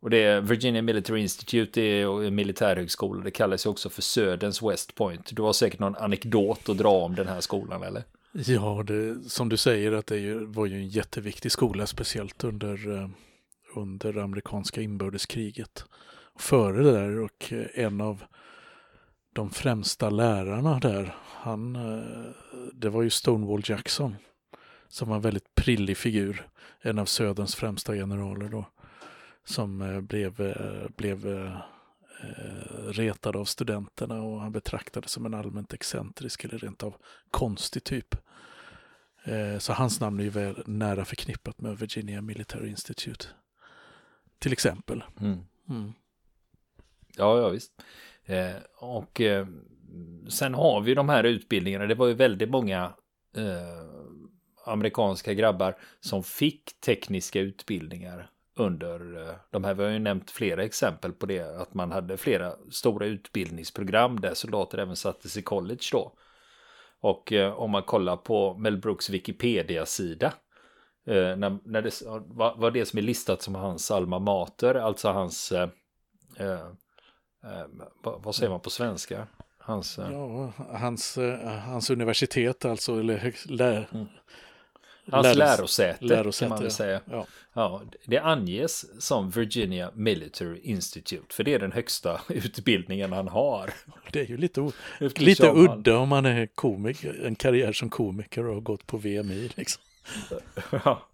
Och 0.01 0.09
det 0.09 0.17
är 0.17 0.41
Virginia 0.41 0.81
Military 0.81 1.21
Institute, 1.21 1.81
det 1.81 2.01
är 2.01 2.23
en 2.23 2.35
militärhögskola. 2.35 3.23
Det 3.23 3.31
kallas 3.31 3.65
ju 3.65 3.69
också 3.69 3.89
för 3.89 4.01
Söderns 4.01 4.61
West 4.61 4.95
Point. 4.95 5.35
Du 5.35 5.41
har 5.41 5.53
säkert 5.53 5.79
någon 5.79 5.95
anekdot 5.95 6.69
att 6.69 6.77
dra 6.77 6.89
om 6.89 7.15
den 7.15 7.27
här 7.27 7.41
skolan, 7.41 7.83
eller? 7.83 8.03
Ja, 8.31 8.83
det, 8.87 9.29
som 9.29 9.49
du 9.49 9.57
säger 9.57 9.91
att 9.91 10.07
det 10.07 10.35
var 10.35 10.65
ju 10.65 10.75
en 10.75 10.87
jätteviktig 10.87 11.51
skola, 11.51 11.87
speciellt 11.87 12.43
under, 12.43 12.97
eh, 12.97 13.09
under 13.75 14.17
amerikanska 14.17 14.81
inbördeskriget. 14.81 15.85
Före 16.39 16.83
det 16.83 16.91
där 16.91 17.19
och 17.19 17.53
eh, 17.53 17.85
en 17.85 18.01
av 18.01 18.23
de 19.33 19.49
främsta 19.49 20.09
lärarna 20.09 20.79
där, 20.79 21.15
han, 21.23 21.75
eh, 21.75 22.31
det 22.73 22.89
var 22.89 23.01
ju 23.01 23.09
Stonewall 23.09 23.61
Jackson, 23.65 24.15
som 24.87 25.09
var 25.09 25.15
en 25.15 25.21
väldigt 25.21 25.55
prillig 25.55 25.97
figur, 25.97 26.47
en 26.81 26.99
av 26.99 27.05
Söderns 27.05 27.55
främsta 27.55 27.93
generaler 27.93 28.49
då 28.49 28.65
som 29.45 29.81
eh, 29.81 30.01
blev, 30.01 30.41
eh, 30.41 30.89
blev 30.97 31.27
eh, 31.27 31.57
retad 32.87 33.35
av 33.35 33.45
studenterna 33.45 34.21
och 34.21 34.41
han 34.41 34.51
betraktades 34.51 35.11
som 35.11 35.25
en 35.25 35.33
allmänt 35.33 35.73
excentrisk 35.73 36.43
eller 36.43 36.57
rent 36.57 36.83
av 36.83 36.95
konstig 37.31 37.83
typ. 37.83 38.15
Så 39.59 39.73
hans 39.73 39.99
namn 39.99 40.19
är 40.19 40.23
ju 40.23 40.29
väl 40.29 40.63
nära 40.65 41.05
förknippat 41.05 41.61
med 41.61 41.77
Virginia 41.77 42.21
Military 42.21 42.69
Institute. 42.69 43.25
Till 44.39 44.53
exempel. 44.53 45.03
Mm. 45.19 45.39
Mm. 45.69 45.93
Ja, 47.17 47.39
ja 47.41 47.49
visst. 47.49 47.71
Eh, 48.25 48.55
och 48.77 49.21
eh, 49.21 49.47
sen 50.29 50.53
har 50.53 50.81
vi 50.81 50.93
de 50.93 51.09
här 51.09 51.23
utbildningarna. 51.23 51.85
Det 51.85 51.95
var 51.95 52.07
ju 52.07 52.13
väldigt 52.13 52.49
många 52.49 52.93
eh, 53.35 53.85
amerikanska 54.65 55.33
grabbar 55.33 55.77
som 55.99 56.23
fick 56.23 56.81
tekniska 56.81 57.39
utbildningar 57.39 58.29
under 58.59 59.27
eh, 59.27 59.35
de 59.51 59.63
här. 59.63 59.73
Vi 59.73 59.83
har 59.83 59.91
ju 59.91 59.99
nämnt 59.99 60.31
flera 60.31 60.63
exempel 60.63 61.11
på 61.11 61.25
det. 61.25 61.61
Att 61.61 61.73
man 61.73 61.91
hade 61.91 62.17
flera 62.17 62.53
stora 62.71 63.05
utbildningsprogram 63.05 64.19
där 64.19 64.33
soldater 64.33 64.77
även 64.77 64.95
sattes 64.95 65.37
i 65.37 65.41
college 65.41 65.83
då. 65.91 66.13
Och 67.01 67.33
eh, 67.33 67.53
om 67.53 67.71
man 67.71 67.83
kollar 67.83 68.17
på 68.17 68.57
Mel 68.57 68.77
Brooks 68.77 69.09
Wikipedia-sida. 69.09 70.33
Eh, 71.07 71.35
när, 71.35 71.57
när 71.63 71.81
det 71.81 72.01
var, 72.27 72.55
var 72.55 72.71
det 72.71 72.85
som 72.85 72.99
är 72.99 73.03
listat 73.03 73.41
som 73.41 73.55
hans 73.55 73.91
alma 73.91 74.19
mater. 74.19 74.75
Alltså 74.75 75.09
hans... 75.09 75.51
Eh, 75.51 75.69
eh, 76.37 76.51
eh 77.43 77.65
vad, 78.03 78.35
säger 78.35 78.49
man 78.49 78.59
på 78.59 78.69
svenska? 78.69 79.27
Hans, 79.57 79.97
ja, 79.97 80.51
hans, 80.57 81.17
hans 81.65 81.89
universitet 81.89 82.65
alltså. 82.65 82.99
Eller 82.99 83.33
lä, 83.47 83.85
mm. 83.91 84.05
Hans 85.11 85.37
lärosäte, 85.37 86.05
lärosäte 86.05 86.45
kan 86.45 86.49
man 86.49 86.61
väl 86.61 86.71
säga. 86.71 87.01
Ja. 87.11 87.25
ja. 87.53 87.81
det 88.05 88.17
anges 88.17 89.03
som 89.03 89.29
Virginia 89.29 89.91
Military 89.93 90.59
Institute, 90.63 91.35
för 91.35 91.43
det 91.43 91.53
är 91.53 91.59
den 91.59 91.71
högsta 91.71 92.21
utbildningen 92.29 93.13
han 93.13 93.27
har. 93.27 93.73
Det 94.11 94.19
är 94.19 94.25
ju 94.25 94.37
lite, 94.37 94.71
lite 95.15 95.51
udda 95.51 95.97
om 95.97 96.09
man 96.09 96.25
är 96.25 96.45
komiker, 96.45 97.25
en 97.25 97.35
karriär 97.35 97.73
som 97.73 97.89
komiker 97.89 98.45
och 98.45 98.53
har 98.53 98.61
gått 98.61 98.87
på 98.87 98.97
VMI. 98.97 99.49
Liksom. 99.55 99.83
ja. 100.71 101.07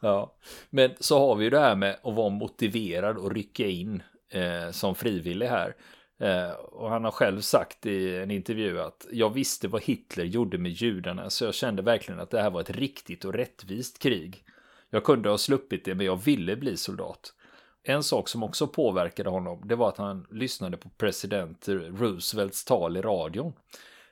ja, 0.00 0.32
men 0.70 0.90
så 1.00 1.18
har 1.18 1.36
vi 1.36 1.44
ju 1.44 1.50
det 1.50 1.60
här 1.60 1.76
med 1.76 1.96
att 2.02 2.14
vara 2.14 2.30
motiverad 2.30 3.16
och 3.16 3.34
rycka 3.34 3.66
in 3.66 4.02
eh, 4.30 4.70
som 4.70 4.94
frivillig 4.94 5.46
här. 5.46 5.74
Eh, 6.20 6.50
och 6.50 6.90
han 6.90 7.04
har 7.04 7.10
själv 7.10 7.40
sagt 7.40 7.86
i 7.86 8.16
en 8.16 8.30
intervju 8.30 8.80
att 8.80 9.06
jag 9.10 9.30
visste 9.30 9.68
vad 9.68 9.82
Hitler 9.82 10.24
gjorde 10.24 10.58
med 10.58 10.72
judarna 10.72 11.30
så 11.30 11.44
jag 11.44 11.54
kände 11.54 11.82
verkligen 11.82 12.20
att 12.20 12.30
det 12.30 12.42
här 12.42 12.50
var 12.50 12.60
ett 12.60 12.70
riktigt 12.70 13.24
och 13.24 13.34
rättvist 13.34 13.98
krig. 13.98 14.44
Jag 14.90 15.04
kunde 15.04 15.28
ha 15.28 15.38
sluppit 15.38 15.84
det 15.84 15.94
men 15.94 16.06
jag 16.06 16.16
ville 16.16 16.56
bli 16.56 16.76
soldat. 16.76 17.34
En 17.82 18.02
sak 18.02 18.28
som 18.28 18.42
också 18.42 18.66
påverkade 18.66 19.30
honom 19.30 19.62
det 19.64 19.76
var 19.76 19.88
att 19.88 19.96
han 19.96 20.26
lyssnade 20.30 20.76
på 20.76 20.88
president 20.88 21.68
Roosevelts 21.68 22.64
tal 22.64 22.96
i 22.96 23.00
radion. 23.00 23.52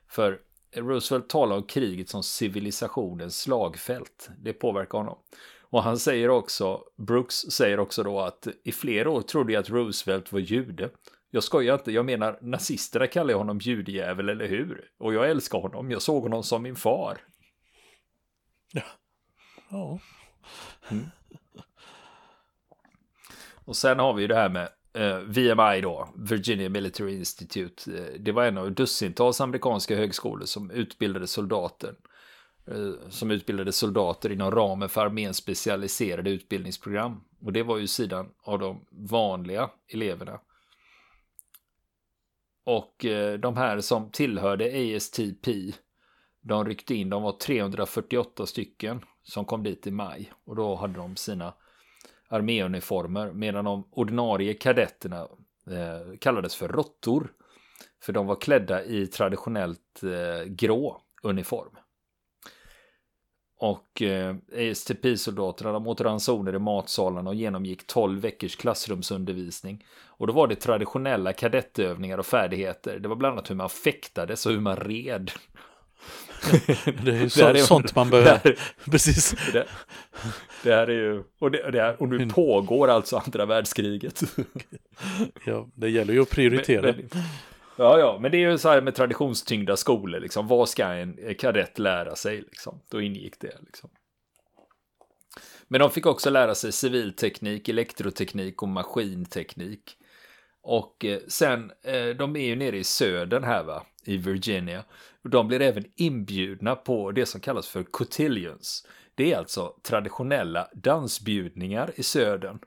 För 0.09 0.40
Roosevelt 0.73 1.29
talar 1.29 1.57
om 1.57 1.62
kriget 1.62 2.09
som 2.09 2.23
civilisationens 2.23 3.40
slagfält. 3.40 4.31
Det 4.38 4.53
påverkar 4.53 4.99
honom. 4.99 5.18
Och 5.61 5.83
han 5.83 5.99
säger 5.99 6.29
också, 6.29 6.85
Brooks 6.97 7.35
säger 7.35 7.81
också 7.81 8.03
då 8.03 8.21
att 8.21 8.49
i 8.64 8.73
flera 8.73 9.11
år 9.11 9.23
trodde 9.23 9.53
jag 9.53 9.61
att 9.61 9.71
Roosevelt 9.71 10.33
var 10.33 10.40
jude. 10.40 10.90
Jag 11.30 11.44
skojar 11.44 11.74
inte, 11.74 11.92
jag 11.92 12.06
menar 12.06 12.38
nazisterna 12.42 13.06
kallar 13.06 13.34
honom 13.34 13.58
judejävel, 13.58 14.28
eller 14.28 14.48
hur? 14.48 14.90
Och 14.98 15.14
jag 15.14 15.30
älskar 15.30 15.58
honom, 15.58 15.90
jag 15.90 16.02
såg 16.02 16.22
honom 16.22 16.42
som 16.42 16.62
min 16.62 16.76
far. 16.76 17.18
Ja. 18.72 18.82
ja. 19.70 19.98
Mm. 20.90 21.04
Och 23.64 23.76
sen 23.76 23.98
har 23.98 24.14
vi 24.14 24.22
ju 24.22 24.28
det 24.28 24.34
här 24.34 24.48
med 24.48 24.68
eh, 24.94 25.18
VMI 25.18 25.80
då, 25.80 26.08
Virginia 26.16 26.68
Military 26.68 27.16
Institute. 27.16 27.98
Eh, 27.98 28.20
det 28.20 28.32
var 28.32 28.44
en 28.44 28.58
av 28.58 28.72
dussintals 28.72 29.40
amerikanska 29.40 29.96
högskolor 29.96 30.46
som 30.46 30.70
utbildade 30.70 31.26
soldater. 31.26 31.94
Eh, 32.66 33.08
som 33.10 33.30
utbildade 33.30 33.72
soldater 33.72 34.32
inom 34.32 34.50
ramen 34.50 34.88
för 34.88 35.00
arméns 35.00 35.36
specialiserade 35.36 36.30
utbildningsprogram. 36.30 37.20
Och 37.40 37.52
det 37.52 37.62
var 37.62 37.78
ju 37.78 37.86
sidan 37.86 38.28
av 38.42 38.58
de 38.58 38.86
vanliga 38.90 39.70
eleverna. 39.92 40.40
Och 42.68 43.04
eh, 43.04 43.38
de 43.38 43.57
här 43.57 43.81
som 43.81 44.11
tillhörde 44.11 44.96
ASTP, 44.96 45.72
de 46.40 46.64
ryckte 46.64 46.94
in, 46.94 47.11
de 47.11 47.22
var 47.22 47.33
348 47.33 48.46
stycken 48.46 49.04
som 49.22 49.44
kom 49.44 49.62
dit 49.62 49.87
i 49.87 49.90
maj. 49.90 50.33
Och 50.44 50.57
då 50.57 50.74
hade 50.74 50.94
de 50.94 51.16
sina 51.16 51.54
arméuniformer 52.28 53.33
medan 53.33 53.64
de 53.64 53.85
ordinarie 53.90 54.54
kadetterna 54.54 55.20
eh, 55.66 56.18
kallades 56.20 56.57
för 56.57 56.68
råttor. 56.68 57.33
För 58.02 58.12
de 58.12 58.26
var 58.26 58.37
klädda 58.37 58.85
i 58.85 59.07
traditionellt 59.07 60.02
eh, 60.02 60.44
grå 60.46 61.02
uniform. 61.22 61.76
Och 63.61 64.03
eh, 64.03 64.37
ASTP-soldaterna 64.53 65.73
de 65.73 65.87
åt 65.87 66.01
ransoner 66.01 66.55
i 66.55 66.59
matsalarna 66.59 67.31
och 67.31 67.37
genomgick 67.37 67.87
12 67.87 68.21
veckors 68.21 68.57
klassrumsundervisning. 68.57 69.85
Och 70.07 70.27
då 70.27 70.33
var 70.33 70.47
det 70.47 70.55
traditionella 70.55 71.33
kadettövningar 71.33 72.18
och 72.18 72.27
färdigheter. 72.27 72.99
Det 72.99 73.09
var 73.09 73.16
bland 73.16 73.33
annat 73.33 73.51
hur 73.51 73.55
man 73.55 73.68
fäktades 73.68 74.47
och 74.47 74.53
hur 74.53 74.61
man 74.61 74.77
red. 74.77 75.31
det 77.03 77.11
är 77.11 77.23
ju 77.23 77.31
så, 77.31 77.53
det 77.53 77.59
är, 77.59 77.64
sånt 77.64 77.94
man 77.94 78.11
behöver. 78.11 78.59
Precis. 78.90 79.37
Det, 79.53 79.66
det, 80.62 80.75
här 80.75 80.87
är 80.87 80.92
ju, 80.92 81.25
och, 81.38 81.51
det, 81.51 81.71
det 81.71 81.81
här, 81.81 82.03
och 82.03 82.09
nu 82.09 82.27
pågår 82.27 82.88
alltså 82.88 83.16
andra 83.16 83.47
världskriget. 83.47 84.23
ja, 85.47 85.68
det 85.75 85.90
gäller 85.90 86.14
ju 86.14 86.23
att 86.23 86.31
prioritera. 86.31 86.83
Men, 86.83 87.09
men, 87.12 87.23
ja, 87.78 87.98
ja, 87.98 88.18
men 88.20 88.30
det 88.30 88.36
är 88.36 88.50
ju 88.50 88.58
så 88.58 88.68
här 88.68 88.80
med 88.80 88.94
traditionstyngda 88.94 89.76
skolor, 89.76 90.20
liksom. 90.20 90.46
Vad 90.46 90.68
ska 90.68 90.84
en 90.86 91.34
kadett 91.38 91.78
lära 91.78 92.16
sig, 92.16 92.36
liksom? 92.40 92.80
Då 92.90 93.00
ingick 93.00 93.40
det, 93.40 93.56
liksom. 93.60 93.90
Men 95.68 95.80
de 95.80 95.90
fick 95.90 96.06
också 96.06 96.30
lära 96.30 96.54
sig 96.54 96.72
civilteknik, 96.72 97.68
elektroteknik 97.68 98.62
och 98.62 98.68
maskinteknik. 98.68 99.96
Och 100.62 101.04
eh, 101.04 101.18
sen, 101.28 101.72
eh, 101.82 102.08
de 102.08 102.36
är 102.36 102.46
ju 102.46 102.56
nere 102.56 102.78
i 102.78 102.84
södern 102.84 103.44
här 103.44 103.64
va, 103.64 103.86
i 104.04 104.16
Virginia. 104.16 104.84
De 105.22 105.48
blir 105.48 105.60
även 105.60 105.84
inbjudna 105.96 106.76
på 106.76 107.12
det 107.12 107.26
som 107.26 107.40
kallas 107.40 107.68
för 107.68 107.82
cotillions. 107.82 108.86
Det 109.14 109.32
är 109.32 109.38
alltså 109.38 109.74
traditionella 109.82 110.68
dansbjudningar 110.74 111.90
i 111.94 112.02
södern. 112.02 112.58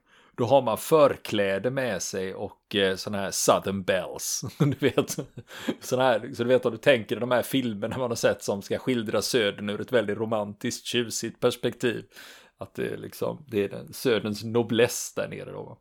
Då 0.42 0.48
har 0.48 0.62
man 0.62 0.78
förkläde 0.78 1.72
med 1.72 2.02
sig 2.02 2.34
och 2.34 2.76
eh, 2.76 2.96
sådana 2.96 3.24
här 3.24 3.32
southern 3.32 3.84
bells. 3.84 4.42
Du 4.60 4.90
vet, 4.90 5.18
sådana 5.80 6.10
här, 6.10 6.34
så 6.34 6.44
du 6.44 6.50
vet 6.50 6.66
om 6.66 6.72
du 6.72 6.78
tänker 6.78 7.20
de 7.20 7.32
här 7.32 7.42
filmerna 7.42 7.98
man 7.98 8.12
har 8.12 8.16
sett 8.16 8.44
som 8.44 8.62
ska 8.62 8.78
skildra 8.78 9.22
södern 9.22 9.70
ur 9.70 9.82
ett 9.82 9.92
väldigt 9.92 10.18
romantiskt, 10.18 10.86
tjusigt 10.86 11.40
perspektiv. 11.40 12.06
Att 12.58 12.74
det 12.74 12.88
är 12.88 12.98
liksom, 12.98 13.46
det 13.48 13.64
är 13.64 13.70
den, 13.70 13.94
söderns 13.94 14.44
nobless 14.44 15.14
där 15.16 15.28
nere 15.28 15.52
då. 15.52 15.78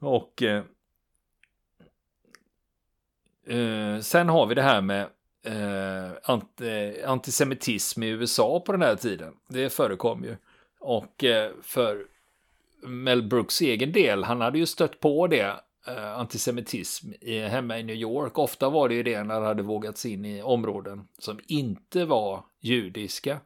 Och 0.00 0.42
eh, 0.42 0.64
eh, 3.46 4.00
sen 4.00 4.28
har 4.28 4.46
vi 4.46 4.54
det 4.54 4.62
här 4.62 4.80
med 4.80 5.08
eh, 5.44 6.12
ant, 6.22 6.60
eh, 6.60 7.10
antisemitism 7.10 8.02
i 8.02 8.08
USA 8.08 8.62
på 8.66 8.72
den 8.72 8.82
här 8.82 8.96
tiden. 8.96 9.34
Det 9.48 9.70
förekom 9.70 10.24
ju. 10.24 10.36
Och 10.80 11.24
eh, 11.24 11.52
för 11.62 12.06
Mel 12.82 13.22
Brooks 13.22 13.60
egen 13.60 13.92
del, 13.92 14.24
han 14.24 14.40
hade 14.40 14.58
ju 14.58 14.66
stött 14.66 15.00
på 15.00 15.26
det 15.26 15.60
eh, 15.86 16.18
antisemitism 16.18 17.12
i, 17.20 17.38
hemma 17.38 17.78
i 17.78 17.82
New 17.82 17.96
York. 17.96 18.38
Ofta 18.38 18.70
var 18.70 18.88
det 18.88 18.94
ju 18.94 19.02
det 19.02 19.22
när 19.24 19.40
det 19.40 19.46
hade 19.46 19.62
vågats 19.62 20.06
in 20.06 20.24
i 20.24 20.42
områden 20.42 21.08
som 21.18 21.40
inte 21.46 22.04
var 22.04 22.44
judiska. 22.60 23.40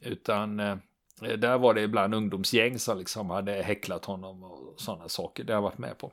Utan 0.00 0.60
eh, 0.60 0.76
där 1.20 1.58
var 1.58 1.74
det 1.74 1.82
ibland 1.82 2.14
ungdomsgäng 2.14 2.78
som 2.78 2.98
liksom 2.98 3.30
hade 3.30 3.52
häcklat 3.52 4.04
honom 4.04 4.42
och 4.42 4.74
sådana 4.76 5.08
saker. 5.08 5.44
Det 5.44 5.52
har 5.52 5.56
jag 5.56 5.62
varit 5.62 5.78
med 5.78 5.98
på. 5.98 6.12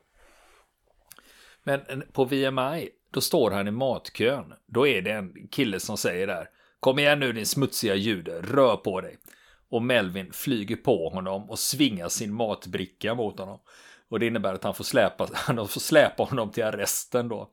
Men 1.62 2.02
på 2.12 2.24
VMI, 2.24 2.88
då 3.10 3.20
står 3.20 3.50
han 3.50 3.68
i 3.68 3.70
matkön. 3.70 4.54
Då 4.66 4.86
är 4.86 5.02
det 5.02 5.12
en 5.12 5.48
kille 5.50 5.80
som 5.80 5.96
säger 5.96 6.26
där. 6.26 6.48
Kom 6.80 6.98
igen 6.98 7.20
nu 7.20 7.32
din 7.32 7.46
smutsiga 7.46 7.94
jude, 7.94 8.42
rör 8.42 8.76
på 8.76 9.00
dig. 9.00 9.18
Och 9.72 9.82
Melvin 9.82 10.32
flyger 10.32 10.76
på 10.76 11.08
honom 11.08 11.50
och 11.50 11.58
svingar 11.58 12.08
sin 12.08 12.34
matbricka 12.34 13.14
mot 13.14 13.38
honom. 13.38 13.58
Och 14.08 14.20
det 14.20 14.26
innebär 14.26 14.54
att 14.54 14.64
han 14.64 14.74
får 14.74 14.84
släpa, 14.84 15.28
han 15.34 15.68
får 15.68 15.80
släpa 15.80 16.22
honom 16.22 16.50
till 16.50 16.64
arresten 16.64 17.28
då. 17.28 17.50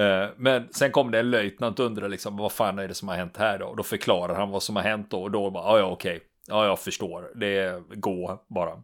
Eh, 0.00 0.28
men 0.36 0.68
sen 0.72 0.92
kom 0.92 1.10
det 1.10 1.18
en 1.18 1.30
löjtnant 1.30 1.78
och 1.78 1.86
undrade 1.86 2.08
liksom 2.08 2.36
vad 2.36 2.52
fan 2.52 2.78
är 2.78 2.88
det 2.88 2.94
som 2.94 3.08
har 3.08 3.16
hänt 3.16 3.36
här 3.36 3.58
då? 3.58 3.66
Och 3.66 3.76
då 3.76 3.82
förklarar 3.82 4.34
han 4.34 4.50
vad 4.50 4.62
som 4.62 4.76
har 4.76 4.82
hänt 4.82 5.10
då 5.10 5.22
och 5.22 5.30
då 5.30 5.50
bara 5.50 5.78
ja 5.78 5.86
okej. 5.86 6.20
Ja, 6.48 6.66
jag 6.66 6.80
förstår. 6.80 7.32
Det 7.34 7.58
är 7.58 7.80
gå 7.80 8.44
bara. 8.48 8.82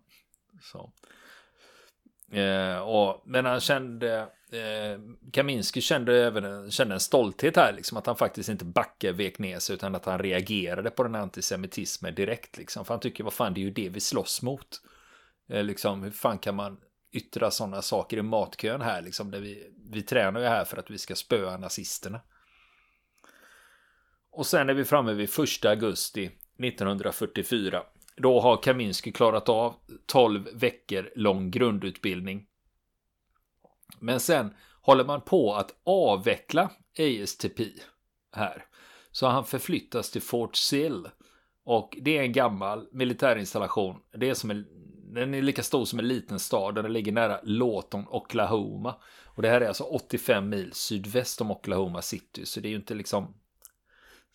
Så. 0.63 0.93
Eh, 2.39 2.79
och, 2.79 3.23
men 3.25 3.45
han 3.45 3.61
kände, 3.61 4.29
eh, 4.53 5.01
Kaminski 5.33 5.81
kände 5.81 6.27
även 6.27 6.71
kände 6.71 6.95
en 6.95 7.01
stolthet 7.01 7.57
här, 7.57 7.73
liksom 7.73 7.99
att 7.99 8.07
han 8.07 8.17
faktiskt 8.17 8.49
inte 8.49 8.65
backade, 8.65 9.13
vek 9.13 9.39
ner 9.39 9.59
sig, 9.59 9.75
utan 9.75 9.95
att 9.95 10.05
han 10.05 10.19
reagerade 10.19 10.91
på 10.91 11.03
den 11.03 11.15
antisemitismen 11.15 12.15
direkt, 12.15 12.57
liksom. 12.59 12.85
För 12.85 12.95
han 12.95 13.01
tycker, 13.01 13.25
vad 13.25 13.33
fan, 13.33 13.55
det 13.55 13.61
är 13.61 13.63
ju 13.63 13.71
det 13.71 13.89
vi 13.89 14.01
slåss 14.01 14.43
mot. 14.43 14.81
Eh, 15.49 15.65
liksom, 15.65 16.03
hur 16.03 16.11
fan 16.11 16.39
kan 16.39 16.55
man 16.55 16.81
yttra 17.13 17.51
sådana 17.51 17.83
saker 17.83 18.17
i 18.17 18.23
matkön 18.23 18.81
här, 18.81 19.03
liksom, 19.03 19.31
där 19.31 19.41
vi, 19.41 19.73
vi 19.91 20.03
tränar 20.03 20.41
ju 20.41 20.47
här 20.47 20.65
för 20.65 20.77
att 20.77 20.91
vi 20.91 20.99
ska 20.99 21.15
spöa 21.15 21.57
nazisterna. 21.57 22.21
Och 24.31 24.47
sen 24.47 24.69
är 24.69 24.75
vi 24.75 24.85
framme 24.85 25.13
vid 25.13 25.31
första 25.31 25.71
augusti 25.71 26.31
1944. 26.59 27.83
Då 28.17 28.41
har 28.41 28.63
Kaminski 28.63 29.13
klarat 29.13 29.49
av 29.49 29.75
12 30.07 30.49
veckor 30.55 31.11
lång 31.15 31.51
grundutbildning. 31.51 32.47
Men 33.99 34.21
sen 34.21 34.55
håller 34.83 35.05
man 35.05 35.21
på 35.21 35.55
att 35.55 35.75
avveckla 35.85 36.71
ASTP 36.99 37.65
här. 38.33 38.65
Så 39.13 39.27
han 39.27 39.45
förflyttas 39.45 40.11
till 40.11 40.23
Fort 40.23 40.57
Sill. 40.57 41.09
Och 41.65 41.99
det 42.01 42.19
är 42.19 42.23
en 42.23 42.33
gammal 42.33 42.89
militärinstallation. 42.93 43.97
Det 44.17 44.31
är 44.31 44.35
som 44.35 44.51
en, 44.51 44.67
den 45.15 45.35
är 45.35 45.43
lika 45.43 45.63
stor 45.63 45.85
som 45.85 45.99
en 45.99 46.09
liten 46.09 46.39
stad. 46.39 46.75
Den 46.75 46.93
ligger 46.93 47.13
nära 47.13 47.41
Lawton, 47.43 48.07
Oklahoma. 48.09 48.95
Och 49.25 49.43
det 49.43 49.49
här 49.49 49.61
är 49.61 49.69
alltså 49.69 49.85
85 49.85 50.49
mil 50.49 50.73
sydväst 50.73 51.41
om 51.41 51.51
Oklahoma 51.51 52.03
City. 52.03 52.47
Så 52.47 52.61
det 52.61 52.69
är 52.69 52.71
ju 52.71 52.77
inte 52.77 52.95
liksom 52.95 53.35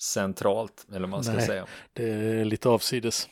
centralt, 0.01 0.85
eller 0.89 0.99
vad 0.99 1.09
man 1.09 1.23
ska 1.23 1.33
Nej, 1.33 1.45
säga. 1.45 1.65
Det 1.93 2.09
är 2.09 2.45
lite 2.45 2.69
avsides. 2.69 3.29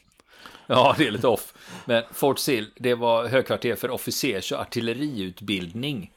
Ja, 0.67 0.95
det 0.97 1.07
är 1.07 1.11
lite 1.11 1.27
off. 1.27 1.53
Men 1.85 2.03
Fort 2.11 2.39
Sill, 2.39 2.71
det 2.75 2.95
var 2.95 3.27
högkvarter 3.27 3.75
för 3.75 3.89
officers 3.89 4.51
och 4.51 4.59
artilleriutbildning. 4.59 6.11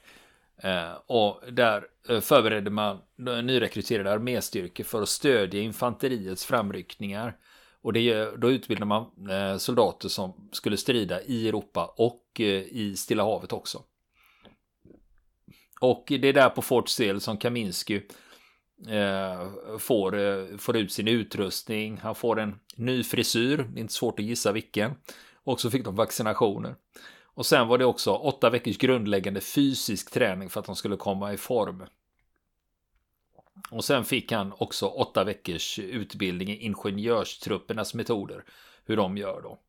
Eh, 0.63 0.93
och 1.07 1.53
där 1.53 1.87
eh, 2.09 2.21
förberedde 2.21 2.71
man 2.71 2.99
nyrekryterade 3.43 4.13
arméstyrkor 4.13 4.85
för 4.85 5.03
att 5.03 5.09
stödja 5.09 5.61
infanteriets 5.61 6.45
framryckningar. 6.45 7.37
Och 7.83 7.93
det, 7.93 8.31
då 8.37 8.51
utbildade 8.51 8.87
man 8.87 9.31
eh, 9.31 9.57
soldater 9.57 10.09
som 10.09 10.49
skulle 10.53 10.77
strida 10.77 11.23
i 11.23 11.49
Europa 11.49 11.95
och 11.97 12.41
i 12.71 12.97
Stilla 12.97 13.25
havet 13.25 13.53
också. 13.53 13.83
Och 15.81 16.05
det 16.09 16.29
är 16.29 16.33
där 16.33 16.49
på 16.49 16.63
Fort 16.63 16.89
Sill 16.89 17.21
som 17.21 17.37
Kaminski 17.37 18.03
får, 19.79 20.57
får 20.59 20.77
ut 20.77 20.93
sin 20.93 21.09
utrustning. 21.09 21.99
Han 21.99 22.15
får 22.15 22.41
en 22.41 22.61
ny 22.77 23.05
frisyr, 23.05 23.57
det 23.57 23.79
är 23.79 23.81
inte 23.81 23.93
svårt 23.93 24.19
att 24.19 24.25
gissa 24.25 24.53
vilken. 24.53 24.95
Och 25.45 25.61
så 25.61 25.71
fick 25.71 25.85
de 25.85 25.97
vaccinationer. 25.97 26.75
Och 27.39 27.47
sen 27.47 27.69
var 27.69 27.79
det 27.79 27.85
också 27.85 28.15
åtta 28.15 28.51
veckors 28.51 28.79
grundläggande 28.79 29.41
fysisk 29.41 30.11
träning 30.11 30.51
för 30.51 30.61
att 30.61 30.67
de 30.67 30.77
skulle 30.77 30.97
komma 30.97 31.33
i 31.33 31.37
form. 31.37 31.87
Och 33.71 33.85
sen 33.85 34.05
fick 34.05 34.33
han 34.33 34.53
också 34.59 34.87
åtta 34.87 35.25
veckors 35.25 35.79
utbildning 35.79 36.49
i 36.49 36.57
ingenjörstruppernas 36.57 37.95
metoder. 37.95 38.45
Hur 38.85 38.97
de 38.97 39.17
gör 39.17 39.41
då. 39.43 39.61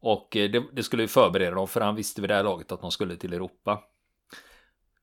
Och 0.00 0.36
eh, 0.36 0.50
det, 0.50 0.64
det 0.72 0.82
skulle 0.82 1.02
ju 1.02 1.08
förbereda 1.08 1.54
dem 1.54 1.68
för 1.68 1.80
han 1.80 1.94
visste 1.94 2.20
vid 2.20 2.30
det 2.30 2.34
här 2.34 2.44
laget 2.44 2.72
att 2.72 2.80
de 2.80 2.90
skulle 2.90 3.16
till 3.16 3.32
Europa. 3.32 3.82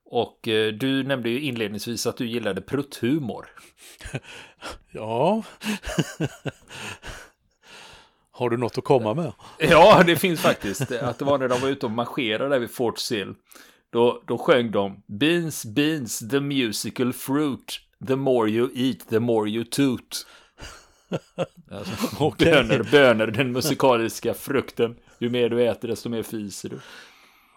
Och 0.05 0.47
eh, 0.47 0.73
du 0.73 1.03
nämnde 1.03 1.29
ju 1.29 1.41
inledningsvis 1.41 2.07
att 2.07 2.17
du 2.17 2.27
gillade 2.27 2.61
prutthumor. 2.61 3.49
ja. 4.91 5.43
Har 8.37 8.49
du 8.49 8.57
något 8.57 8.77
att 8.77 8.83
komma 8.83 9.13
med? 9.13 9.33
Ja, 9.59 10.03
det 10.05 10.15
finns 10.15 10.41
faktiskt. 10.41 10.91
Att 10.91 11.19
det 11.19 11.25
var 11.25 11.37
när 11.37 11.47
de 11.47 11.61
var 11.61 11.69
ute 11.69 11.85
och 11.85 11.91
marscherade 11.91 12.49
där 12.49 12.59
vid 12.59 12.71
Fort 12.71 12.99
Sill. 12.99 13.33
Då, 13.89 14.23
då 14.27 14.37
sjöng 14.37 14.71
de 14.71 15.03
Beans, 15.05 15.65
beans, 15.65 16.29
the 16.29 16.39
musical 16.39 17.13
fruit. 17.13 17.79
The 18.07 18.15
more 18.15 18.49
you 18.49 18.69
eat, 18.75 19.09
the 19.09 19.19
more 19.19 19.49
you 19.49 19.63
toot. 19.63 20.27
Alltså, 21.71 22.23
okay. 22.23 22.51
Bönor, 22.51 22.87
bönor, 22.91 23.27
den 23.27 23.51
musikaliska 23.51 24.33
frukten. 24.33 24.95
Ju 25.19 25.29
mer 25.29 25.49
du 25.49 25.63
äter, 25.63 25.87
desto 25.87 26.09
mer 26.09 26.23
fiser 26.23 26.69
du. 26.69 26.79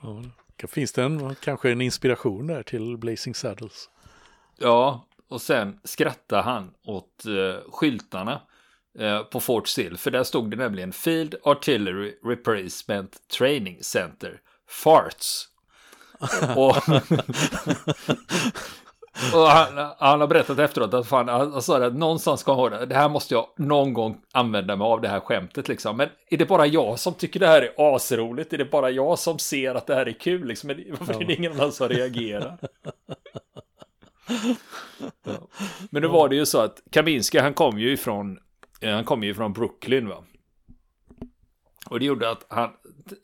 Ja, 0.02 0.24
finns 0.68 0.92
det 0.92 1.02
en, 1.02 1.34
kanske 1.34 1.70
en 1.70 1.80
inspiration 1.80 2.46
där 2.46 2.62
till 2.62 2.96
Blazing 2.96 3.34
Saddles? 3.34 3.88
Ja, 4.58 5.06
och 5.28 5.42
sen 5.42 5.80
skrattar 5.84 6.42
han 6.42 6.70
åt 6.84 7.24
uh, 7.26 7.54
skyltarna 7.72 8.40
på 9.30 9.40
Fort 9.40 9.68
Sill. 9.68 9.96
För 9.96 10.10
där 10.10 10.24
stod 10.24 10.50
det 10.50 10.56
nämligen 10.56 10.92
Field 10.92 11.34
Artillery 11.42 12.14
Replacement 12.24 13.28
Training 13.38 13.78
Center. 13.82 14.40
Farts. 14.68 15.46
och, 16.56 16.76
och 19.34 19.48
han, 19.48 19.92
han, 19.98 20.20
har 20.20 20.26
berättat 20.26 20.58
efteråt 20.58 20.94
att 20.94 21.08
fan, 21.08 21.28
han 21.28 21.62
sa 21.62 21.86
att 21.86 21.94
någonstans 21.94 22.40
ska 22.40 22.52
jag 22.52 22.72
det. 22.72 22.86
Det 22.86 22.94
här 22.94 23.08
måste 23.08 23.34
jag 23.34 23.46
någon 23.56 23.92
gång 23.92 24.20
använda 24.32 24.76
mig 24.76 24.84
av 24.84 25.00
det 25.00 25.08
här 25.08 25.20
skämtet 25.20 25.68
liksom. 25.68 25.96
Men 25.96 26.08
är 26.30 26.36
det 26.36 26.46
bara 26.46 26.66
jag 26.66 26.98
som 26.98 27.14
tycker 27.14 27.40
det 27.40 27.46
här 27.46 27.62
är 27.62 27.94
asroligt? 27.94 28.52
Är 28.52 28.58
det 28.58 28.64
bara 28.64 28.90
jag 28.90 29.18
som 29.18 29.38
ser 29.38 29.74
att 29.74 29.86
det 29.86 29.94
här 29.94 30.06
är 30.06 30.12
kul 30.12 30.46
liksom? 30.46 30.68
Varför 30.98 31.20
är 31.22 31.24
det 31.24 31.34
ingen 31.34 31.52
annan 31.52 31.72
som 31.72 31.88
reagerar? 31.88 32.58
Ja. 35.22 35.32
Men 35.90 36.02
nu 36.02 36.08
var 36.08 36.28
det 36.28 36.36
ju 36.36 36.46
så 36.46 36.60
att 36.60 36.82
Kaminski 36.90 37.38
han 37.38 37.54
kom 37.54 37.78
ju 37.78 37.92
ifrån 37.92 38.38
Han 38.82 39.04
kom 39.04 39.22
ju 39.22 39.30
ifrån 39.30 39.52
Brooklyn 39.52 40.08
va? 40.08 40.24
Och 41.86 42.00
det 42.00 42.06
gjorde 42.06 42.30
att 42.30 42.46
han 42.48 42.70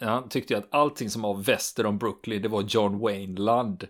Han 0.01 0.29
tyckte 0.29 0.59
att 0.59 0.67
allting 0.71 1.11
som 1.11 1.23
var 1.23 1.35
väster 1.35 1.87
om 1.87 1.99
Brooklyn 1.99 2.43
Det 2.43 2.49
var 2.49 2.63
John 2.63 2.99
Wayne 2.99 3.41
land 3.41 3.85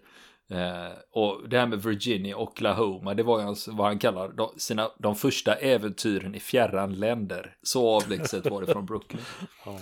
eh, 0.50 0.98
Och 1.11 1.48
det 1.48 1.59
här 1.59 1.66
med 1.66 1.83
Virginia 1.83 2.37
och 2.37 2.42
Oklahoma 2.42 3.14
Det 3.14 3.22
var 3.22 3.38
ju 3.38 3.44
hans, 3.44 3.68
vad 3.68 3.87
han 3.87 3.98
kallar 3.98 4.29
de, 4.29 4.50
sina, 4.57 4.90
de 4.98 5.16
första 5.16 5.55
äventyren 5.55 6.35
i 6.35 6.40
fjärran 6.40 6.94
länder. 6.94 7.57
Så 7.62 7.88
avlägset 7.88 8.50
var 8.50 8.61
det 8.61 8.72
från 8.72 8.87
Brooklyn. 8.87 9.22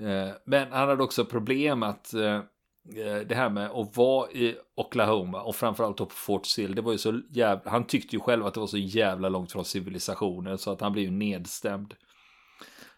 Eh, 0.00 0.30
Men 0.44 0.72
han 0.72 0.88
hade 0.88 1.02
också 1.02 1.24
problem 1.24 1.82
att 1.82 2.14
eh, 2.14 2.20
Eh, 2.22 2.40
Eh, 2.88 3.26
det 3.26 3.34
här 3.34 3.50
med 3.50 3.70
att 3.70 3.96
vara 3.96 4.30
i 4.30 4.56
Oklahoma 4.74 5.42
och 5.42 5.56
framförallt 5.56 5.96
på 5.96 6.06
Fort 6.06 6.46
Sill. 6.46 6.74
Det 6.74 6.82
var 6.82 6.92
ju 6.92 6.98
så 6.98 7.20
jävla, 7.30 7.70
han 7.70 7.86
tyckte 7.86 8.16
ju 8.16 8.20
själv 8.20 8.46
att 8.46 8.54
det 8.54 8.60
var 8.60 8.66
så 8.66 8.78
jävla 8.78 9.28
långt 9.28 9.52
från 9.52 9.64
civilisationen 9.64 10.58
så 10.58 10.72
att 10.72 10.80
han 10.80 10.92
blev 10.92 11.04
ju 11.04 11.10
nedstämd. 11.10 11.94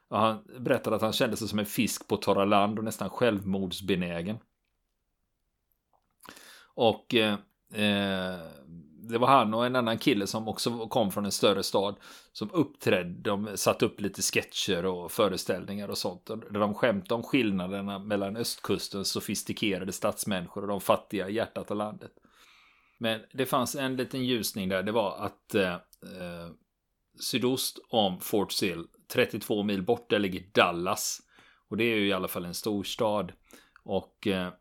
Och 0.08 0.18
han 0.18 0.44
berättade 0.58 0.96
att 0.96 1.02
han 1.02 1.12
kände 1.12 1.36
sig 1.36 1.48
som 1.48 1.58
en 1.58 1.66
fisk 1.66 2.08
på 2.08 2.16
torra 2.16 2.44
land 2.44 2.78
och 2.78 2.84
nästan 2.84 3.10
självmordsbenägen. 3.10 4.38
Och 6.74 7.14
eh, 7.14 7.38
eh 7.74 8.40
det 9.08 9.18
var 9.18 9.28
han 9.28 9.54
och 9.54 9.66
en 9.66 9.76
annan 9.76 9.98
kille 9.98 10.26
som 10.26 10.48
också 10.48 10.88
kom 10.88 11.10
från 11.10 11.24
en 11.24 11.32
större 11.32 11.62
stad 11.62 11.96
som 12.32 12.50
uppträdde. 12.52 13.20
De 13.22 13.56
satte 13.56 13.84
upp 13.84 14.00
lite 14.00 14.22
sketcher 14.22 14.86
och 14.86 15.12
föreställningar 15.12 15.88
och 15.88 15.98
sånt. 15.98 16.26
Där 16.26 16.58
de 16.58 16.74
skämtade 16.74 17.14
om 17.14 17.22
skillnaderna 17.22 17.98
mellan 17.98 18.36
östkustens 18.36 19.08
sofistikerade 19.08 19.92
stadsmänniskor 19.92 20.62
och 20.62 20.68
de 20.68 20.80
fattiga 20.80 21.28
i 21.28 21.34
hjärtat 21.34 21.70
av 21.70 21.76
landet. 21.76 22.12
Men 22.98 23.20
det 23.32 23.46
fanns 23.46 23.76
en 23.76 23.96
liten 23.96 24.24
ljusning 24.24 24.68
där. 24.68 24.82
Det 24.82 24.92
var 24.92 25.16
att 25.18 25.54
eh, 25.54 25.72
eh 25.72 26.50
sydost 27.20 27.78
om 27.88 28.20
Fort 28.20 28.52
Sill, 28.52 28.86
32 29.12 29.62
mil 29.62 29.82
bort, 29.82 30.10
där 30.10 30.18
ligger 30.18 30.44
Dallas. 30.52 31.20
Och 31.68 31.76
det 31.76 31.84
är 31.84 31.96
ju 31.96 32.08
i 32.08 32.12
alla 32.12 32.28
fall 32.28 32.44
en 32.44 32.54
storstad. 32.54 33.32
Och 33.82 34.26
eh, 34.26 34.52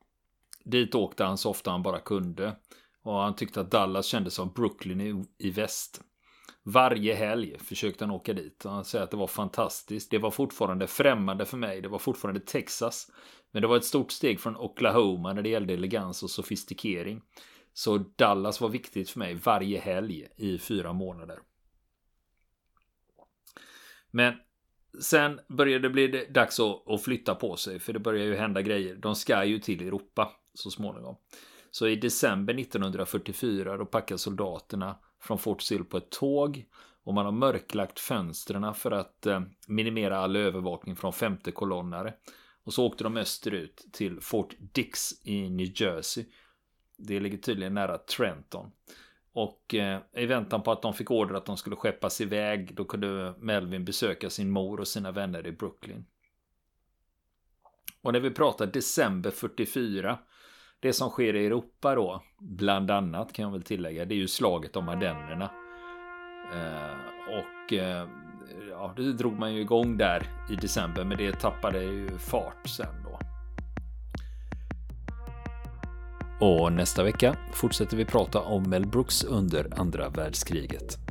dit 0.63 0.95
åkte 0.95 1.23
han 1.23 1.37
så 1.37 1.49
ofta 1.49 1.71
han 1.71 1.83
bara 1.83 1.99
kunde. 1.99 2.55
Och 3.03 3.13
han 3.13 3.35
tyckte 3.35 3.61
att 3.61 3.71
Dallas 3.71 4.05
kändes 4.05 4.33
som 4.33 4.51
Brooklyn 4.53 5.01
i, 5.01 5.25
i 5.37 5.51
väst. 5.51 6.01
Varje 6.63 7.13
helg 7.13 7.57
försökte 7.59 8.03
han 8.03 8.11
åka 8.11 8.33
dit. 8.33 8.65
Och 8.65 8.71
han 8.71 8.85
säger 8.85 9.03
att 9.03 9.11
det 9.11 9.17
var 9.17 9.27
fantastiskt. 9.27 10.11
Det 10.11 10.17
var 10.17 10.31
fortfarande 10.31 10.87
främmande 10.87 11.45
för 11.45 11.57
mig. 11.57 11.81
Det 11.81 11.87
var 11.87 11.99
fortfarande 11.99 12.39
Texas. 12.39 13.11
Men 13.51 13.61
det 13.61 13.67
var 13.67 13.77
ett 13.77 13.85
stort 13.85 14.11
steg 14.11 14.39
från 14.39 14.57
Oklahoma 14.57 15.33
när 15.33 15.41
det 15.41 15.49
gällde 15.49 15.73
elegans 15.73 16.23
och 16.23 16.29
sofistikering. 16.29 17.21
Så 17.73 17.97
Dallas 17.97 18.61
var 18.61 18.69
viktigt 18.69 19.09
för 19.09 19.19
mig 19.19 19.33
varje 19.33 19.79
helg 19.79 20.27
i 20.37 20.57
fyra 20.57 20.93
månader. 20.93 21.39
Men 24.11 24.33
sen 25.01 25.39
började 25.49 25.87
det 25.87 25.93
bli 25.93 26.25
dags 26.29 26.59
att, 26.59 27.03
flytta 27.03 27.35
på 27.35 27.55
sig. 27.55 27.79
För 27.79 27.93
det 27.93 27.99
börjar 27.99 28.25
ju 28.25 28.35
hända 28.35 28.61
grejer. 28.61 28.95
De 28.95 29.15
ska 29.15 29.43
ju 29.43 29.59
till 29.59 29.87
Europa 29.87 30.31
så 30.53 30.71
småningom. 30.71 31.15
Så 31.71 31.87
i 31.87 31.95
december 31.95 32.59
1944 32.59 33.77
då 33.77 33.85
packar 33.85 34.17
soldaterna 34.17 34.97
från 35.19 35.39
Fort 35.39 35.61
Sill 35.61 35.83
på 35.83 35.97
ett 35.97 36.11
tåg 36.11 36.65
och 37.03 37.13
man 37.13 37.25
har 37.25 37.31
mörklagt 37.31 37.99
fönstren 37.99 38.73
för 38.73 38.91
att 38.91 39.25
eh, 39.25 39.41
minimera 39.67 40.17
all 40.17 40.35
övervakning 40.35 40.95
från 40.95 41.13
femte 41.13 41.51
kolonnare. 41.51 42.13
Och 42.63 42.73
så 42.73 42.87
åkte 42.87 43.03
de 43.03 43.17
österut 43.17 43.87
till 43.91 44.21
Fort 44.21 44.55
Dix 44.59 45.11
i 45.23 45.49
New 45.49 45.71
Jersey. 45.75 46.25
Det 46.97 47.19
ligger 47.19 47.37
tydligen 47.37 47.73
nära 47.73 47.97
Trenton. 47.97 48.71
Och 49.33 49.75
eh, 49.75 49.99
i 50.13 50.25
väntan 50.25 50.63
på 50.63 50.71
att 50.71 50.81
de 50.81 50.93
fick 50.93 51.11
order 51.11 51.35
att 51.35 51.45
de 51.45 51.57
skulle 51.57 51.75
skeppas 51.75 52.21
iväg 52.21 52.75
då 52.75 52.85
kunde 52.85 53.35
Melvin 53.39 53.85
besöka 53.85 54.29
sin 54.29 54.49
mor 54.49 54.79
och 54.79 54.87
sina 54.87 55.11
vänner 55.11 55.47
i 55.47 55.51
Brooklyn. 55.51 56.05
Och 58.01 58.13
när 58.13 58.19
vi 58.19 58.31
pratar 58.31 58.67
december 58.67 59.31
44 59.31 60.19
det 60.81 60.93
som 60.93 61.09
sker 61.09 61.35
i 61.35 61.45
Europa 61.45 61.95
då, 61.95 62.23
bland 62.39 62.91
annat 62.91 63.33
kan 63.33 63.45
jag 63.45 63.51
väl 63.51 63.63
tillägga, 63.63 64.05
det 64.05 64.13
är 64.13 64.17
ju 64.17 64.27
slaget 64.27 64.75
om 64.75 64.89
Ardennerna. 64.89 65.51
Eh, 66.53 66.97
och 67.27 67.73
eh, 67.73 68.07
ja, 68.69 68.93
det 68.95 69.13
drog 69.13 69.39
man 69.39 69.53
ju 69.53 69.61
igång 69.61 69.97
där 69.97 70.23
i 70.51 70.55
december, 70.55 71.03
men 71.03 71.17
det 71.17 71.39
tappade 71.39 71.83
ju 71.83 72.09
fart 72.17 72.67
sen 72.67 72.95
då. 73.03 73.19
Och 76.45 76.73
nästa 76.73 77.03
vecka 77.03 77.35
fortsätter 77.53 77.97
vi 77.97 78.05
prata 78.05 78.39
om 78.39 78.69
Mel 78.69 78.87
Brooks 78.87 79.23
under 79.23 79.79
andra 79.79 80.09
världskriget. 80.09 81.10